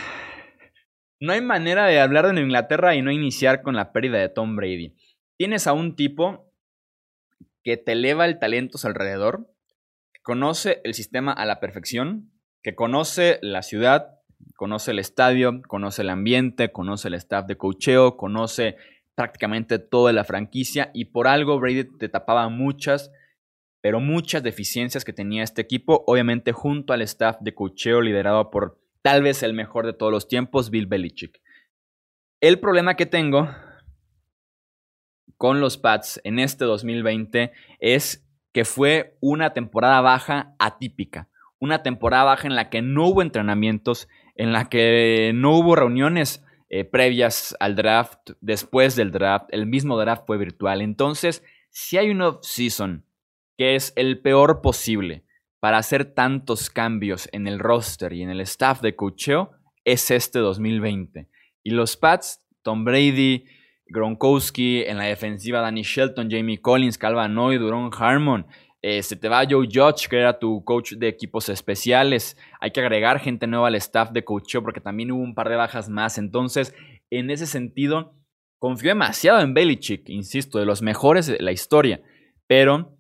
no 1.20 1.34
hay 1.34 1.42
manera 1.42 1.88
de 1.88 2.00
hablar 2.00 2.32
de 2.32 2.40
Inglaterra 2.40 2.94
y 2.94 3.02
no 3.02 3.10
iniciar 3.12 3.64
con 3.64 3.76
la 3.76 3.92
pérdida 3.92 4.20
de 4.20 4.30
Tom 4.30 4.56
Brady. 4.56 4.96
Tienes 5.36 5.66
a 5.66 5.74
un 5.74 5.96
tipo 5.96 6.54
que 7.64 7.78
te 7.78 7.94
eleva 7.94 8.26
el 8.26 8.38
talento 8.38 8.78
a 8.78 8.82
su 8.82 8.86
alrededor, 8.86 9.52
que 10.14 10.22
conoce 10.22 10.80
el 10.84 10.94
sistema 10.94 11.32
a 11.34 11.48
la 11.48 11.60
perfección, 11.60 12.34
que 12.62 12.76
conoce 12.76 13.40
la 13.42 13.64
ciudad, 13.64 14.20
conoce 14.56 14.92
el 14.92 15.00
estadio, 15.00 15.64
conoce 15.68 16.04
el 16.04 16.12
ambiente, 16.12 16.72
conoce 16.72 17.08
el 17.08 17.16
staff 17.16 17.48
de 17.48 17.58
cocheo, 17.58 18.16
conoce 18.16 18.78
prácticamente 19.16 19.80
toda 19.80 20.14
la 20.14 20.24
franquicia 20.24 20.92
y 20.94 21.06
por 21.06 21.28
algo 21.28 21.60
Brady 21.60 21.86
te 21.98 22.10
tapaba 22.10 22.50
muchas, 22.50 23.12
pero 23.82 24.00
muchas 24.00 24.44
deficiencias 24.44 25.06
que 25.06 25.14
tenía 25.14 25.44
este 25.44 25.62
equipo, 25.62 26.04
obviamente 26.08 26.52
junto 26.52 26.94
al 26.94 27.02
staff 27.02 27.38
de 27.40 27.56
cocheo 27.56 28.02
liderado 28.02 28.52
por 28.52 28.80
tal 29.02 29.24
vez 29.24 29.44
el 29.44 29.54
mejor 29.54 29.86
de 29.86 29.94
todos 29.94 30.12
los 30.12 30.28
tiempos, 30.28 30.70
Bill 30.70 30.88
Belichick. 30.88 31.42
El 32.42 32.60
problema 32.60 32.96
que 32.96 33.06
tengo 33.06 33.50
con 35.38 35.60
los 35.60 35.78
Pats 35.78 36.20
en 36.24 36.40
este 36.40 36.66
2020 36.66 37.52
es 37.80 38.28
que 38.54 38.66
fue 38.66 39.18
una 39.22 39.54
temporada 39.54 40.02
baja 40.02 40.56
atípica, 40.60 41.30
una 41.60 41.84
temporada 41.84 42.24
baja 42.24 42.48
en 42.48 42.56
la 42.56 42.70
que 42.70 42.82
no 42.82 43.08
hubo 43.08 43.22
entrenamientos, 43.22 44.08
en 44.36 44.54
la 44.54 44.70
que 44.70 45.32
no 45.34 45.58
hubo 45.58 45.76
reuniones 45.76 46.44
eh, 46.78 46.84
previas 46.84 47.56
al 47.62 47.78
draft, 47.78 48.32
después 48.42 48.98
del 48.98 49.12
draft, 49.12 49.48
el 49.52 49.66
mismo 49.66 49.98
draft 49.98 50.24
fue 50.28 50.38
virtual. 50.38 50.82
Entonces, 50.82 51.42
si 51.70 51.98
hay 51.98 52.10
un 52.10 52.22
off-season 52.22 53.06
que 53.58 53.76
es 53.76 53.94
el 53.96 54.20
peor 54.22 54.60
posible 54.62 55.24
para 55.62 55.78
hacer 55.78 56.04
tantos 56.04 56.70
cambios 56.70 57.30
en 57.32 57.48
el 57.48 57.60
roster 57.60 58.12
y 58.12 58.24
en 58.24 58.30
el 58.30 58.42
staff 58.42 58.82
de 58.82 58.94
cocheo, 58.94 59.52
es 59.86 60.12
este 60.12 60.40
2020. 60.40 61.30
Y 61.64 61.70
los 61.70 61.96
Pats, 61.96 62.46
Tom 62.62 62.84
Brady, 62.84 63.46
Gronkowski, 63.88 64.84
en 64.84 64.98
la 64.98 65.06
defensiva 65.06 65.62
Danny 65.62 65.84
Shelton, 65.84 66.30
Jamie 66.30 66.60
Collins, 66.60 66.98
Calvin 66.98 67.34
Noy, 67.34 67.58
Duron 67.58 67.90
Harmon, 67.98 68.48
eh, 68.88 69.02
se 69.02 69.16
te 69.16 69.30
va 69.30 69.48
Joe 69.50 69.66
Judge, 69.66 70.08
que 70.08 70.16
era 70.16 70.38
tu 70.38 70.64
coach 70.64 70.94
de 70.94 71.08
equipos 71.08 71.50
especiales. 71.50 72.38
Hay 72.62 72.70
que 72.70 72.82
agregar 72.82 73.20
gente 73.20 73.48
nueva 73.48 73.70
al 73.70 73.74
staff 73.74 74.12
de 74.12 74.24
coacheo 74.24 74.62
porque 74.62 74.80
también 74.80 75.12
hubo 75.12 75.24
un 75.24 75.34
par 75.34 75.50
de 75.50 75.56
bajas 75.56 75.90
más. 75.90 76.20
Entonces, 76.20 76.76
en 77.10 77.32
ese 77.32 77.48
sentido, 77.48 78.14
confío 78.60 78.90
demasiado 78.90 79.40
en 79.42 79.56
Belichick, 79.56 80.08
insisto, 80.08 80.60
de 80.60 80.68
los 80.68 80.84
mejores 80.84 81.26
de 81.26 81.40
la 81.40 81.52
historia. 81.52 82.04
Pero 82.46 82.96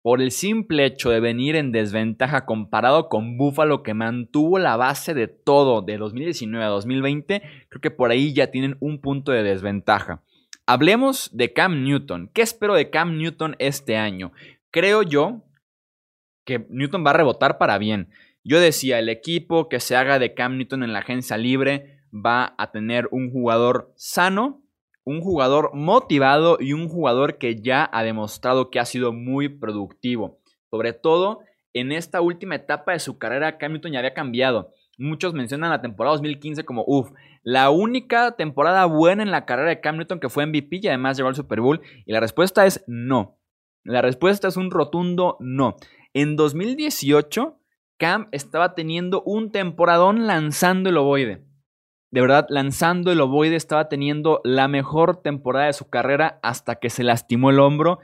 por 0.00 0.22
el 0.22 0.30
simple 0.30 0.86
hecho 0.86 1.10
de 1.10 1.20
venir 1.20 1.56
en 1.56 1.72
desventaja 1.72 2.46
comparado 2.46 3.10
con 3.10 3.36
Buffalo, 3.36 3.82
que 3.82 3.92
mantuvo 3.92 4.58
la 4.58 4.76
base 4.78 5.12
de 5.12 5.28
todo 5.28 5.82
de 5.82 5.98
2019 5.98 6.64
a 6.64 6.68
2020, 6.68 7.42
creo 7.68 7.80
que 7.82 7.90
por 7.90 8.10
ahí 8.10 8.32
ya 8.32 8.50
tienen 8.50 8.78
un 8.80 9.02
punto 9.02 9.32
de 9.32 9.42
desventaja. 9.42 10.22
Hablemos 10.64 11.30
de 11.32 11.52
Cam 11.54 11.82
Newton. 11.82 12.30
¿Qué 12.34 12.42
espero 12.42 12.74
de 12.74 12.90
Cam 12.90 13.16
Newton 13.16 13.56
este 13.58 13.96
año? 13.96 14.32
Creo 14.70 15.02
yo 15.02 15.44
que 16.44 16.66
Newton 16.70 17.04
va 17.04 17.10
a 17.10 17.14
rebotar 17.14 17.58
para 17.58 17.78
bien. 17.78 18.10
Yo 18.42 18.60
decía, 18.60 18.98
el 18.98 19.08
equipo 19.08 19.68
que 19.68 19.80
se 19.80 19.96
haga 19.96 20.18
de 20.18 20.34
Cam 20.34 20.56
Newton 20.56 20.82
en 20.82 20.92
la 20.92 21.00
agencia 21.00 21.36
libre 21.36 22.00
va 22.12 22.54
a 22.56 22.70
tener 22.70 23.08
un 23.10 23.30
jugador 23.30 23.92
sano, 23.96 24.62
un 25.04 25.20
jugador 25.20 25.70
motivado 25.74 26.56
y 26.60 26.72
un 26.72 26.88
jugador 26.88 27.38
que 27.38 27.60
ya 27.60 27.88
ha 27.92 28.02
demostrado 28.02 28.70
que 28.70 28.80
ha 28.80 28.84
sido 28.86 29.12
muy 29.12 29.48
productivo. 29.48 30.38
Sobre 30.70 30.92
todo 30.92 31.40
en 31.74 31.92
esta 31.92 32.20
última 32.20 32.54
etapa 32.54 32.92
de 32.92 32.98
su 32.98 33.18
carrera, 33.18 33.58
Cam 33.58 33.72
Newton 33.72 33.92
ya 33.92 33.98
había 33.98 34.14
cambiado. 34.14 34.72
Muchos 34.96 35.34
mencionan 35.34 35.70
la 35.70 35.80
temporada 35.80 36.14
2015 36.14 36.64
como, 36.64 36.84
uff, 36.86 37.10
la 37.42 37.70
única 37.70 38.32
temporada 38.32 38.84
buena 38.86 39.22
en 39.22 39.30
la 39.30 39.44
carrera 39.44 39.68
de 39.68 39.80
Cam 39.80 39.96
Newton 39.96 40.18
que 40.18 40.28
fue 40.28 40.46
MVP 40.46 40.80
y 40.82 40.88
además 40.88 41.16
llegó 41.16 41.28
al 41.28 41.36
Super 41.36 41.60
Bowl. 41.60 41.80
Y 42.04 42.12
la 42.12 42.20
respuesta 42.20 42.66
es 42.66 42.82
no. 42.86 43.37
La 43.88 44.02
respuesta 44.02 44.48
es 44.48 44.58
un 44.58 44.70
rotundo 44.70 45.38
no. 45.40 45.76
En 46.12 46.36
2018, 46.36 47.58
Cam 47.96 48.28
estaba 48.32 48.74
teniendo 48.74 49.22
un 49.22 49.50
temporadón 49.50 50.26
lanzando 50.26 50.90
el 50.90 50.98
ovoide. 50.98 51.42
De 52.10 52.20
verdad, 52.20 52.44
lanzando 52.50 53.10
el 53.10 53.20
ovoide 53.22 53.56
estaba 53.56 53.88
teniendo 53.88 54.42
la 54.44 54.68
mejor 54.68 55.22
temporada 55.22 55.68
de 55.68 55.72
su 55.72 55.88
carrera 55.88 56.38
hasta 56.42 56.74
que 56.74 56.90
se 56.90 57.02
lastimó 57.02 57.48
el 57.48 57.60
hombro. 57.60 57.98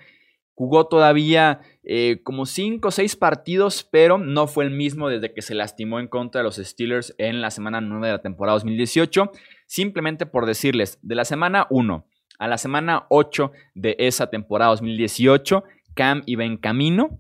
Jugó 0.55 0.87
todavía 0.87 1.61
eh, 1.83 2.23
como 2.23 2.47
5 2.47 2.89
o 2.89 2.91
6 2.91 3.17
partidos, 3.17 3.87
pero 3.93 4.17
no 4.17 4.47
fue 4.47 4.65
el 4.65 4.71
mismo 4.71 5.11
desde 5.11 5.35
que 5.35 5.43
se 5.43 5.55
lastimó 5.55 6.01
en 6.01 6.09
contra 6.09 6.39
de 6.39 6.45
los 6.45 6.57
Steelers 6.57 7.15
en 7.19 7.43
la 7.43 7.51
semana 7.51 7.83
9 7.83 8.07
de 8.07 8.13
la 8.15 8.23
temporada 8.23 8.55
2018. 8.55 9.31
Simplemente 9.67 10.25
por 10.25 10.47
decirles, 10.47 10.99
de 11.03 11.15
la 11.15 11.27
semana 11.27 11.67
1 11.69 12.07
a 12.45 12.47
la 12.47 12.59
semana 12.59 13.07
8 13.09 13.53
de 13.75 13.97
esa 13.99 14.29
temporada 14.29 14.73
2018, 14.73 15.65
Cam 15.95 16.23
iba 16.27 16.45
en 16.45 16.59
camino 16.59 17.19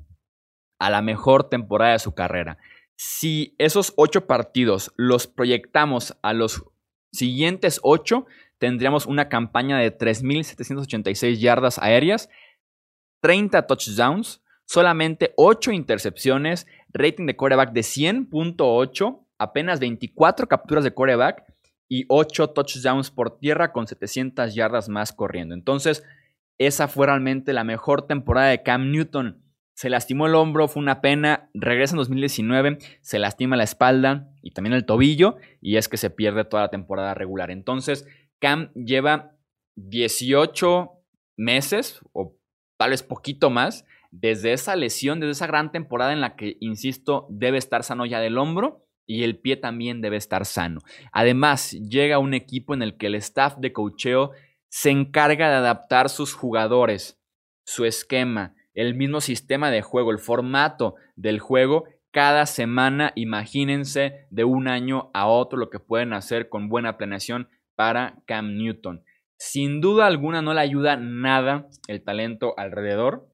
a 0.78 0.90
la 0.90 1.00
mejor 1.00 1.48
temporada 1.48 1.92
de 1.92 1.98
su 1.98 2.14
carrera. 2.14 2.58
Si 2.94 3.54
esos 3.56 3.94
ocho 3.96 4.26
partidos 4.26 4.92
los 4.98 5.26
proyectamos 5.26 6.14
a 6.20 6.34
los 6.34 6.66
siguientes 7.10 7.80
ocho, 7.82 8.26
tendríamos 8.58 9.06
una 9.06 9.30
campaña 9.30 9.78
de 9.78 9.96
3.786 9.96 11.38
yardas 11.38 11.78
aéreas, 11.78 12.28
30 13.22 13.66
touchdowns, 13.66 14.42
solamente 14.66 15.32
8 15.38 15.72
intercepciones, 15.72 16.66
rating 16.90 17.24
de 17.24 17.36
quarterback 17.36 17.72
de 17.72 17.80
100.8, 17.80 19.24
apenas 19.38 19.80
24 19.80 20.48
capturas 20.48 20.84
de 20.84 20.92
quarterback 20.92 21.53
y 21.88 22.04
8 22.08 22.50
touchdowns 22.50 23.10
por 23.10 23.38
tierra 23.38 23.72
con 23.72 23.86
700 23.86 24.54
yardas 24.54 24.88
más 24.88 25.12
corriendo. 25.12 25.54
Entonces, 25.54 26.04
esa 26.58 26.88
fue 26.88 27.06
realmente 27.06 27.52
la 27.52 27.64
mejor 27.64 28.06
temporada 28.06 28.48
de 28.48 28.62
Cam 28.62 28.90
Newton. 28.90 29.42
Se 29.76 29.90
lastimó 29.90 30.26
el 30.26 30.36
hombro, 30.36 30.68
fue 30.68 30.82
una 30.82 31.00
pena. 31.00 31.50
Regresa 31.52 31.94
en 31.94 31.98
2019, 31.98 32.78
se 33.00 33.18
lastima 33.18 33.56
la 33.56 33.64
espalda 33.64 34.32
y 34.42 34.52
también 34.52 34.72
el 34.74 34.86
tobillo, 34.86 35.36
y 35.60 35.76
es 35.76 35.88
que 35.88 35.96
se 35.96 36.10
pierde 36.10 36.44
toda 36.44 36.62
la 36.64 36.70
temporada 36.70 37.14
regular. 37.14 37.50
Entonces, 37.50 38.06
Cam 38.40 38.72
lleva 38.74 39.36
18 39.76 40.90
meses, 41.36 42.00
o 42.12 42.36
tal 42.78 42.90
vez 42.90 43.02
poquito 43.02 43.50
más, 43.50 43.84
desde 44.12 44.52
esa 44.52 44.76
lesión, 44.76 45.18
desde 45.18 45.32
esa 45.32 45.48
gran 45.48 45.72
temporada 45.72 46.12
en 46.12 46.20
la 46.20 46.36
que, 46.36 46.56
insisto, 46.60 47.26
debe 47.30 47.58
estar 47.58 47.82
sano 47.82 48.06
ya 48.06 48.20
del 48.20 48.38
hombro 48.38 48.86
y 49.06 49.24
el 49.24 49.38
pie 49.38 49.56
también 49.56 50.00
debe 50.00 50.16
estar 50.16 50.46
sano. 50.46 50.80
Además, 51.12 51.72
llega 51.72 52.18
un 52.18 52.34
equipo 52.34 52.74
en 52.74 52.82
el 52.82 52.96
que 52.96 53.06
el 53.06 53.14
staff 53.16 53.56
de 53.58 53.72
cocheo 53.72 54.32
se 54.68 54.90
encarga 54.90 55.50
de 55.50 55.56
adaptar 55.56 56.08
sus 56.08 56.34
jugadores, 56.34 57.20
su 57.64 57.84
esquema, 57.84 58.54
el 58.74 58.94
mismo 58.94 59.20
sistema 59.20 59.70
de 59.70 59.82
juego, 59.82 60.10
el 60.10 60.18
formato 60.18 60.96
del 61.16 61.38
juego 61.38 61.84
cada 62.10 62.46
semana. 62.46 63.12
Imagínense 63.14 64.26
de 64.30 64.44
un 64.44 64.68
año 64.68 65.10
a 65.14 65.26
otro 65.26 65.58
lo 65.58 65.70
que 65.70 65.80
pueden 65.80 66.12
hacer 66.12 66.48
con 66.48 66.68
buena 66.68 66.96
planeación 66.96 67.48
para 67.76 68.22
Cam 68.26 68.56
Newton. 68.56 69.04
Sin 69.36 69.80
duda 69.80 70.06
alguna 70.06 70.42
no 70.42 70.54
le 70.54 70.60
ayuda 70.60 70.96
nada 70.96 71.68
el 71.88 72.02
talento 72.02 72.54
alrededor. 72.56 73.28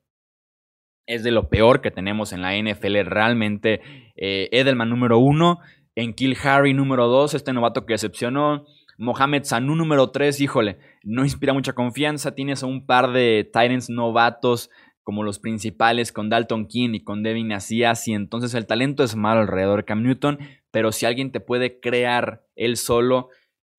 Es 1.10 1.24
de 1.24 1.32
lo 1.32 1.48
peor 1.48 1.80
que 1.80 1.90
tenemos 1.90 2.32
en 2.32 2.40
la 2.40 2.56
NFL. 2.56 3.00
Realmente 3.04 3.80
eh, 4.14 4.48
Edelman 4.52 4.88
número 4.88 5.18
uno. 5.18 5.58
En 5.96 6.14
Kill 6.14 6.36
Harry 6.44 6.72
número 6.72 7.08
dos. 7.08 7.34
Este 7.34 7.52
novato 7.52 7.84
que 7.84 7.94
decepcionó. 7.94 8.64
Mohamed 8.96 9.42
Sanu 9.42 9.74
número 9.74 10.10
tres. 10.12 10.40
Híjole, 10.40 10.78
no 11.02 11.24
inspira 11.24 11.52
mucha 11.52 11.72
confianza. 11.72 12.36
Tienes 12.36 12.62
a 12.62 12.66
un 12.66 12.86
par 12.86 13.10
de 13.10 13.42
Titans 13.42 13.90
novatos 13.90 14.70
como 15.02 15.24
los 15.24 15.40
principales 15.40 16.12
con 16.12 16.28
Dalton 16.28 16.68
King 16.68 16.90
y 16.92 17.02
con 17.02 17.24
Devin 17.24 17.54
Asias. 17.54 18.06
Y 18.06 18.12
entonces 18.12 18.54
el 18.54 18.68
talento 18.68 19.02
es 19.02 19.16
malo 19.16 19.40
alrededor 19.40 19.80
de 19.80 19.86
Cam 19.86 20.04
Newton. 20.04 20.38
Pero 20.70 20.92
si 20.92 21.06
alguien 21.06 21.32
te 21.32 21.40
puede 21.40 21.80
crear 21.80 22.44
él 22.54 22.76
solo, 22.76 23.30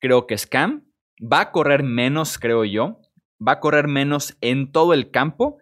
creo 0.01 0.27
que 0.27 0.33
es 0.33 0.47
Cam. 0.47 0.83
Va 1.21 1.39
a 1.39 1.51
correr 1.53 1.83
menos, 1.83 2.37
creo 2.37 2.65
yo. 2.65 2.99
Va 3.39 3.53
a 3.53 3.59
correr 3.61 3.87
menos 3.87 4.35
en 4.41 4.73
todo 4.73 4.93
el 4.93 5.11
campo. 5.11 5.59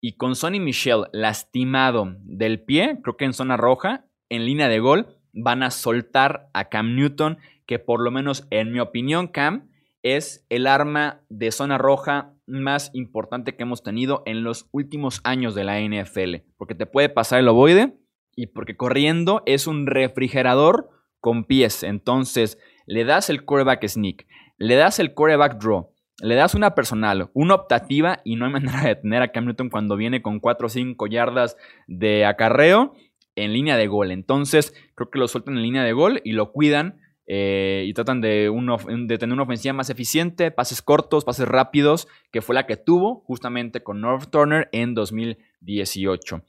Y 0.00 0.16
con 0.16 0.36
Sonny 0.36 0.60
Michel 0.60 1.06
lastimado 1.12 2.14
del 2.22 2.62
pie, 2.62 2.98
creo 3.02 3.16
que 3.16 3.24
en 3.24 3.32
zona 3.32 3.56
roja, 3.56 4.04
en 4.28 4.44
línea 4.44 4.68
de 4.68 4.78
gol, 4.78 5.18
van 5.32 5.62
a 5.62 5.70
soltar 5.70 6.50
a 6.54 6.68
Cam 6.68 6.94
Newton, 6.94 7.38
que 7.66 7.78
por 7.78 8.00
lo 8.00 8.10
menos 8.10 8.46
en 8.50 8.72
mi 8.72 8.80
opinión, 8.80 9.28
Cam 9.28 9.70
es 10.02 10.46
el 10.48 10.66
arma 10.66 11.22
de 11.28 11.50
zona 11.50 11.78
roja 11.78 12.34
más 12.46 12.90
importante 12.94 13.56
que 13.56 13.64
hemos 13.64 13.82
tenido 13.82 14.22
en 14.26 14.42
los 14.42 14.68
últimos 14.72 15.20
años 15.24 15.54
de 15.54 15.64
la 15.64 15.80
NFL. 15.80 16.46
Porque 16.56 16.74
te 16.74 16.86
puede 16.86 17.08
pasar 17.08 17.40
el 17.40 17.48
ovoide 17.48 17.98
y 18.34 18.46
porque 18.46 18.76
corriendo 18.76 19.42
es 19.46 19.66
un 19.66 19.86
refrigerador 19.86 20.90
con 21.20 21.44
pies. 21.44 21.82
Entonces, 21.82 22.58
le 22.86 23.04
das 23.04 23.28
el 23.30 23.44
quarterback 23.44 23.86
sneak, 23.86 24.26
le 24.56 24.76
das 24.76 24.98
el 24.98 25.12
quarterback 25.12 25.60
draw, 25.60 25.92
le 26.20 26.34
das 26.34 26.54
una 26.54 26.74
personal, 26.74 27.30
una 27.32 27.54
optativa 27.54 28.20
y 28.24 28.36
no 28.36 28.46
hay 28.46 28.52
manera 28.52 28.82
de 28.82 28.88
detener 28.88 29.22
a 29.22 29.28
Cam 29.28 29.46
Newton 29.46 29.70
cuando 29.70 29.96
viene 29.96 30.22
con 30.22 30.40
4 30.40 30.66
o 30.66 30.70
5 30.70 31.06
yardas 31.06 31.56
de 31.86 32.24
acarreo 32.24 32.94
en 33.36 33.52
línea 33.52 33.76
de 33.76 33.86
gol. 33.86 34.10
Entonces, 34.10 34.74
creo 34.94 35.10
que 35.10 35.18
lo 35.18 35.28
sueltan 35.28 35.56
en 35.56 35.62
línea 35.62 35.84
de 35.84 35.92
gol 35.92 36.20
y 36.24 36.32
lo 36.32 36.52
cuidan 36.52 37.00
eh, 37.30 37.84
y 37.86 37.92
tratan 37.92 38.20
de, 38.20 38.50
de, 38.50 39.18
tener 39.18 39.34
una 39.34 39.42
ofensiva 39.42 39.74
más 39.74 39.90
eficiente, 39.90 40.50
pases 40.50 40.80
cortos, 40.80 41.24
pases 41.24 41.46
rápidos, 41.46 42.08
que 42.32 42.40
fue 42.40 42.54
la 42.54 42.66
que 42.66 42.78
tuvo 42.78 43.20
justamente 43.26 43.82
con 43.82 44.00
North 44.00 44.30
Turner 44.30 44.68
en 44.72 44.94
2018. 44.94 46.42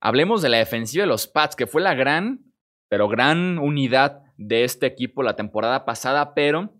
Hablemos 0.00 0.40
de 0.40 0.50
la 0.50 0.58
defensiva 0.58 1.02
de 1.02 1.08
los 1.08 1.26
Pats, 1.26 1.56
que 1.56 1.66
fue 1.66 1.82
la 1.82 1.94
gran, 1.94 2.44
pero 2.88 3.08
gran 3.08 3.58
unidad 3.58 4.22
de 4.36 4.62
este 4.62 4.86
equipo 4.86 5.24
la 5.24 5.34
temporada 5.34 5.84
pasada, 5.84 6.32
pero 6.32 6.77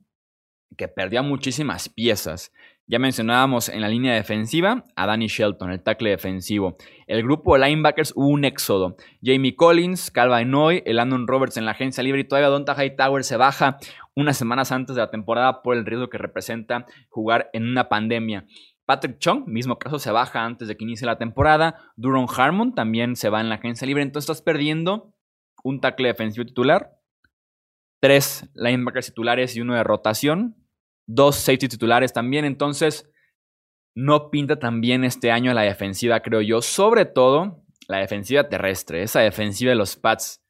que 0.77 0.89
perdió 0.89 1.23
muchísimas 1.23 1.89
piezas. 1.89 2.53
Ya 2.87 2.99
mencionábamos 2.99 3.69
en 3.69 3.83
la 3.83 3.89
línea 3.89 4.15
defensiva 4.15 4.85
a 4.97 5.07
Danny 5.07 5.27
Shelton, 5.27 5.71
el 5.71 5.83
tackle 5.83 6.11
defensivo. 6.11 6.77
El 7.07 7.23
grupo 7.23 7.55
de 7.55 7.67
linebackers 7.67 8.13
hubo 8.17 8.29
un 8.29 8.47
éxodo. 8.47 8.97
Jamie 9.23 9.57
Collins, 9.57 10.11
Calvin 10.11 10.51
Noy, 10.51 10.83
el 10.87 10.97
Landon 10.97 11.27
Roberts 11.27 11.59
en 11.59 11.67
la 11.67 11.73
agencia 11.73 12.03
libre 12.03 12.23
y 12.23 12.25
todavía 12.25 12.49
Donta 12.49 12.75
Hightower 12.75 13.25
se 13.25 13.37
baja 13.37 13.77
unas 14.15 14.39
semanas 14.39 14.73
antes 14.73 14.97
de 14.97 15.03
la 15.03 15.11
temporada 15.11 15.61
por 15.63 15.77
el 15.77 15.85
riesgo 15.85 16.09
que 16.09 16.17
representa 16.17 16.87
jugar 17.11 17.51
en 17.53 17.69
una 17.69 17.91
pandemia. 17.91 18.47
Patrick 18.87 19.19
Chung, 19.19 19.47
mismo 19.47 19.79
caso, 19.79 19.99
se 19.99 20.11
baja 20.11 20.47
antes 20.47 20.67
de 20.67 20.79
que 20.79 20.85
inicie 20.85 21.07
la 21.07 21.19
temporada. 21.19 21.93
Duron 21.97 22.27
Harmon 22.35 22.75
también 22.75 23.17
se 23.17 23.29
va 23.29 23.43
en 23.43 23.51
la 23.51 23.57
agencia 23.57 23.87
libre. 23.87 24.03
Entonces 24.03 24.31
estás 24.31 24.43
perdiendo 24.43 25.13
un 25.63 25.83
tackle 25.83 26.09
defensivo 26.09 26.47
titular, 26.47 26.93
tres 28.01 28.49
linebackers 28.55 29.09
titulares 29.09 29.57
y 29.57 29.61
uno 29.61 29.75
de 29.75 29.85
rotación, 29.85 30.57
dos 31.09 31.37
safety 31.37 31.67
titulares 31.67 32.13
también. 32.13 32.45
Entonces, 32.45 33.11
no 33.97 34.31
pinta 34.31 34.61
tan 34.61 34.81
bien 34.81 35.03
este 35.03 35.33
año 35.33 35.53
la 35.55 35.63
defensiva, 35.63 36.21
creo 36.21 36.41
yo. 36.41 36.63
Sobre 36.63 37.05
todo 37.05 37.65
la 37.89 37.99
defensiva 37.99 38.49
terrestre. 38.49 39.03
Esa 39.03 39.21
defensiva 39.21 39.71
de 39.71 39.77
los 39.77 39.97
Pats 39.97 40.45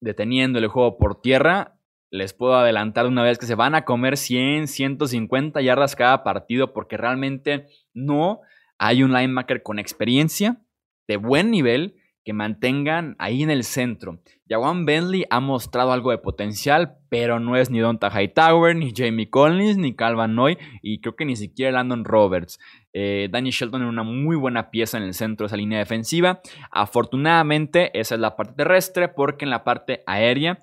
deteniendo 0.00 0.58
el 0.58 0.68
juego 0.68 0.96
por 0.96 1.20
tierra. 1.20 1.78
Les 2.10 2.32
puedo 2.32 2.54
adelantar 2.54 3.06
una 3.06 3.24
vez 3.24 3.38
que 3.38 3.46
se 3.46 3.56
van 3.56 3.74
a 3.74 3.84
comer 3.84 4.16
100, 4.16 4.68
150 4.68 5.60
yardas 5.60 5.96
cada 5.96 6.22
partido 6.22 6.72
porque 6.72 6.96
realmente 6.96 7.66
no 7.92 8.40
hay 8.78 9.02
un 9.02 9.12
linebacker 9.12 9.62
con 9.62 9.80
experiencia 9.80 10.62
de 11.08 11.16
buen 11.16 11.50
nivel 11.50 11.96
que 12.24 12.32
mantengan 12.32 13.16
ahí 13.18 13.42
en 13.42 13.50
el 13.50 13.64
centro. 13.64 14.20
Jawan 14.48 14.86
Bentley 14.86 15.24
ha 15.30 15.40
mostrado 15.40 15.92
algo 15.92 16.10
de 16.10 16.18
potencial, 16.18 16.96
pero 17.08 17.38
no 17.38 17.56
es 17.56 17.70
ni 17.70 17.78
Donta 17.78 18.10
Hightower, 18.10 18.74
ni 18.74 18.92
Jamie 18.94 19.30
Collins, 19.30 19.76
ni 19.76 19.94
Calvin 19.94 20.34
Noy, 20.34 20.58
y 20.82 21.00
creo 21.00 21.16
que 21.16 21.24
ni 21.24 21.36
siquiera 21.36 21.72
Landon 21.72 22.04
Roberts. 22.04 22.58
Eh, 22.92 23.28
Danny 23.30 23.50
Shelton 23.50 23.82
en 23.82 23.88
una 23.88 24.02
muy 24.04 24.36
buena 24.36 24.70
pieza 24.70 24.96
en 24.96 25.04
el 25.04 25.14
centro 25.14 25.44
de 25.44 25.48
esa 25.48 25.56
línea 25.56 25.78
defensiva. 25.78 26.40
Afortunadamente, 26.70 27.98
esa 27.98 28.14
es 28.14 28.20
la 28.20 28.36
parte 28.36 28.54
terrestre, 28.54 29.08
porque 29.08 29.44
en 29.44 29.50
la 29.50 29.64
parte 29.64 30.02
aérea 30.06 30.62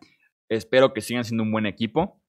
espero 0.49 0.93
que 0.93 1.01
sigan 1.01 1.23
siendo 1.23 1.43
un 1.43 1.51
buen 1.51 1.65
equipo. 1.65 2.21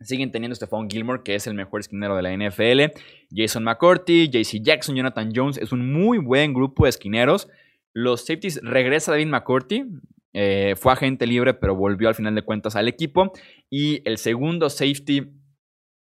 Siguen 0.00 0.30
teniendo 0.30 0.54
Stephon 0.54 0.88
Gilmore, 0.88 1.22
que 1.22 1.34
es 1.34 1.46
el 1.46 1.54
mejor 1.54 1.80
esquinero 1.80 2.16
de 2.16 2.22
la 2.22 2.32
NFL. 2.32 2.98
Jason 3.30 3.64
McCourty, 3.64 4.30
JC 4.30 4.62
Jackson, 4.62 4.96
Jonathan 4.96 5.30
Jones. 5.34 5.58
Es 5.58 5.72
un 5.72 5.92
muy 5.92 6.16
buen 6.16 6.54
grupo 6.54 6.84
de 6.84 6.90
esquineros. 6.90 7.48
Los 7.94 8.26
safeties 8.26 8.60
regresa 8.62 9.12
David 9.12 9.26
McCourty. 9.26 9.84
Eh, 10.32 10.74
fue 10.76 10.92
agente 10.92 11.26
libre, 11.26 11.54
pero 11.54 11.74
volvió 11.74 12.08
al 12.08 12.14
final 12.14 12.34
de 12.34 12.42
cuentas 12.42 12.76
al 12.76 12.88
equipo. 12.88 13.32
Y 13.68 14.08
el 14.08 14.18
segundo 14.18 14.70
safety, 14.70 15.32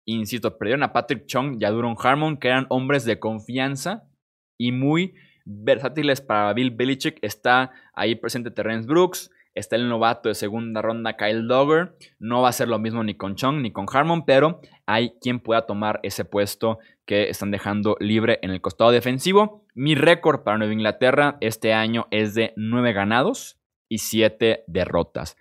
insisto, 0.05 0.57
perdieron 0.57 0.83
a 0.83 0.93
Patrick 0.93 1.25
Chung 1.25 1.57
y 1.59 1.65
a 1.65 1.71
Duron 1.71 1.95
Harmon, 1.97 2.37
que 2.37 2.49
eran 2.49 2.67
hombres 2.69 3.05
de 3.05 3.19
confianza 3.19 4.09
y 4.57 4.71
muy 4.71 5.13
versátiles 5.45 6.21
para 6.21 6.53
Bill 6.53 6.71
Belichick. 6.71 7.17
Está 7.21 7.71
ahí 7.93 8.15
presente 8.15 8.51
Terrence 8.51 8.87
Brooks. 8.87 9.31
Está 9.55 9.75
el 9.75 9.89
novato 9.89 10.29
de 10.29 10.35
segunda 10.35 10.81
ronda 10.81 11.17
Kyle 11.17 11.47
Dogger. 11.47 11.95
No 12.19 12.41
va 12.41 12.49
a 12.49 12.53
ser 12.53 12.67
lo 12.67 12.77
mismo 12.77 13.03
ni 13.03 13.15
con 13.15 13.35
Chung 13.35 13.61
ni 13.61 13.71
con 13.71 13.87
Harmon, 13.91 14.25
pero 14.25 14.61
hay 14.85 15.13
quien 15.21 15.39
pueda 15.39 15.65
tomar 15.65 15.99
ese 16.03 16.23
puesto 16.23 16.77
que 17.05 17.29
están 17.29 17.51
dejando 17.51 17.97
libre 17.99 18.39
en 18.41 18.51
el 18.51 18.61
costado 18.61 18.91
defensivo. 18.91 19.65
Mi 19.79 19.95
récord 19.95 20.43
para 20.43 20.57
Nueva 20.57 20.73
Inglaterra 20.73 21.37
este 21.39 21.73
año 21.73 22.07
es 22.11 22.33
de 22.33 22.51
9 22.57 22.91
ganados 22.91 23.61
y 23.87 23.99
7 23.99 24.65
derrotas. 24.67 25.37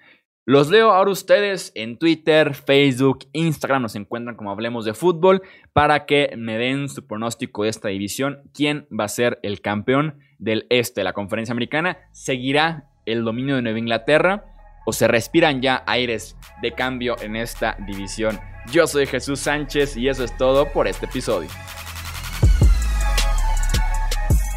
Los 0.46 0.70
leo 0.70 0.92
ahora 0.92 1.11
ustedes 1.11 1.72
en 1.74 1.98
Twitter, 1.98 2.55
Facebook, 2.55 3.27
Instagram, 3.33 3.83
nos 3.83 3.96
encuentran 3.96 4.37
como 4.37 4.53
Hablemos 4.53 4.85
de 4.85 4.94
Fútbol 4.94 5.42
para 5.72 6.07
que 6.07 6.37
me 6.38 6.57
den 6.57 6.88
su 6.88 7.05
pronóstico 7.05 7.64
de 7.64 7.70
esta 7.70 7.88
división. 7.88 8.48
¿Quién 8.55 8.87
va 8.96 9.07
a 9.07 9.09
ser 9.09 9.40
el 9.42 9.61
campeón 9.61 10.20
del 10.38 10.68
este 10.70 11.01
de 11.01 11.07
la 11.07 11.14
conferencia 11.14 11.51
americana? 11.51 11.98
¿Seguirá 12.12 12.90
el 13.07 13.24
dominio 13.24 13.57
de 13.57 13.62
Nueva 13.62 13.81
Inglaterra 13.81 14.44
o 14.87 14.92
se 14.92 15.09
respiran 15.09 15.61
ya 15.61 15.83
aires 15.85 16.37
de 16.62 16.70
cambio 16.70 17.16
en 17.20 17.35
esta 17.35 17.77
división. 17.88 18.38
Yo 18.70 18.87
soy 18.87 19.07
Jesús 19.07 19.40
Sánchez 19.40 19.96
y 19.96 20.09
eso 20.09 20.22
es 20.22 20.37
todo 20.37 20.72
por 20.72 20.87
este 20.87 21.07
episodio. 21.07 21.48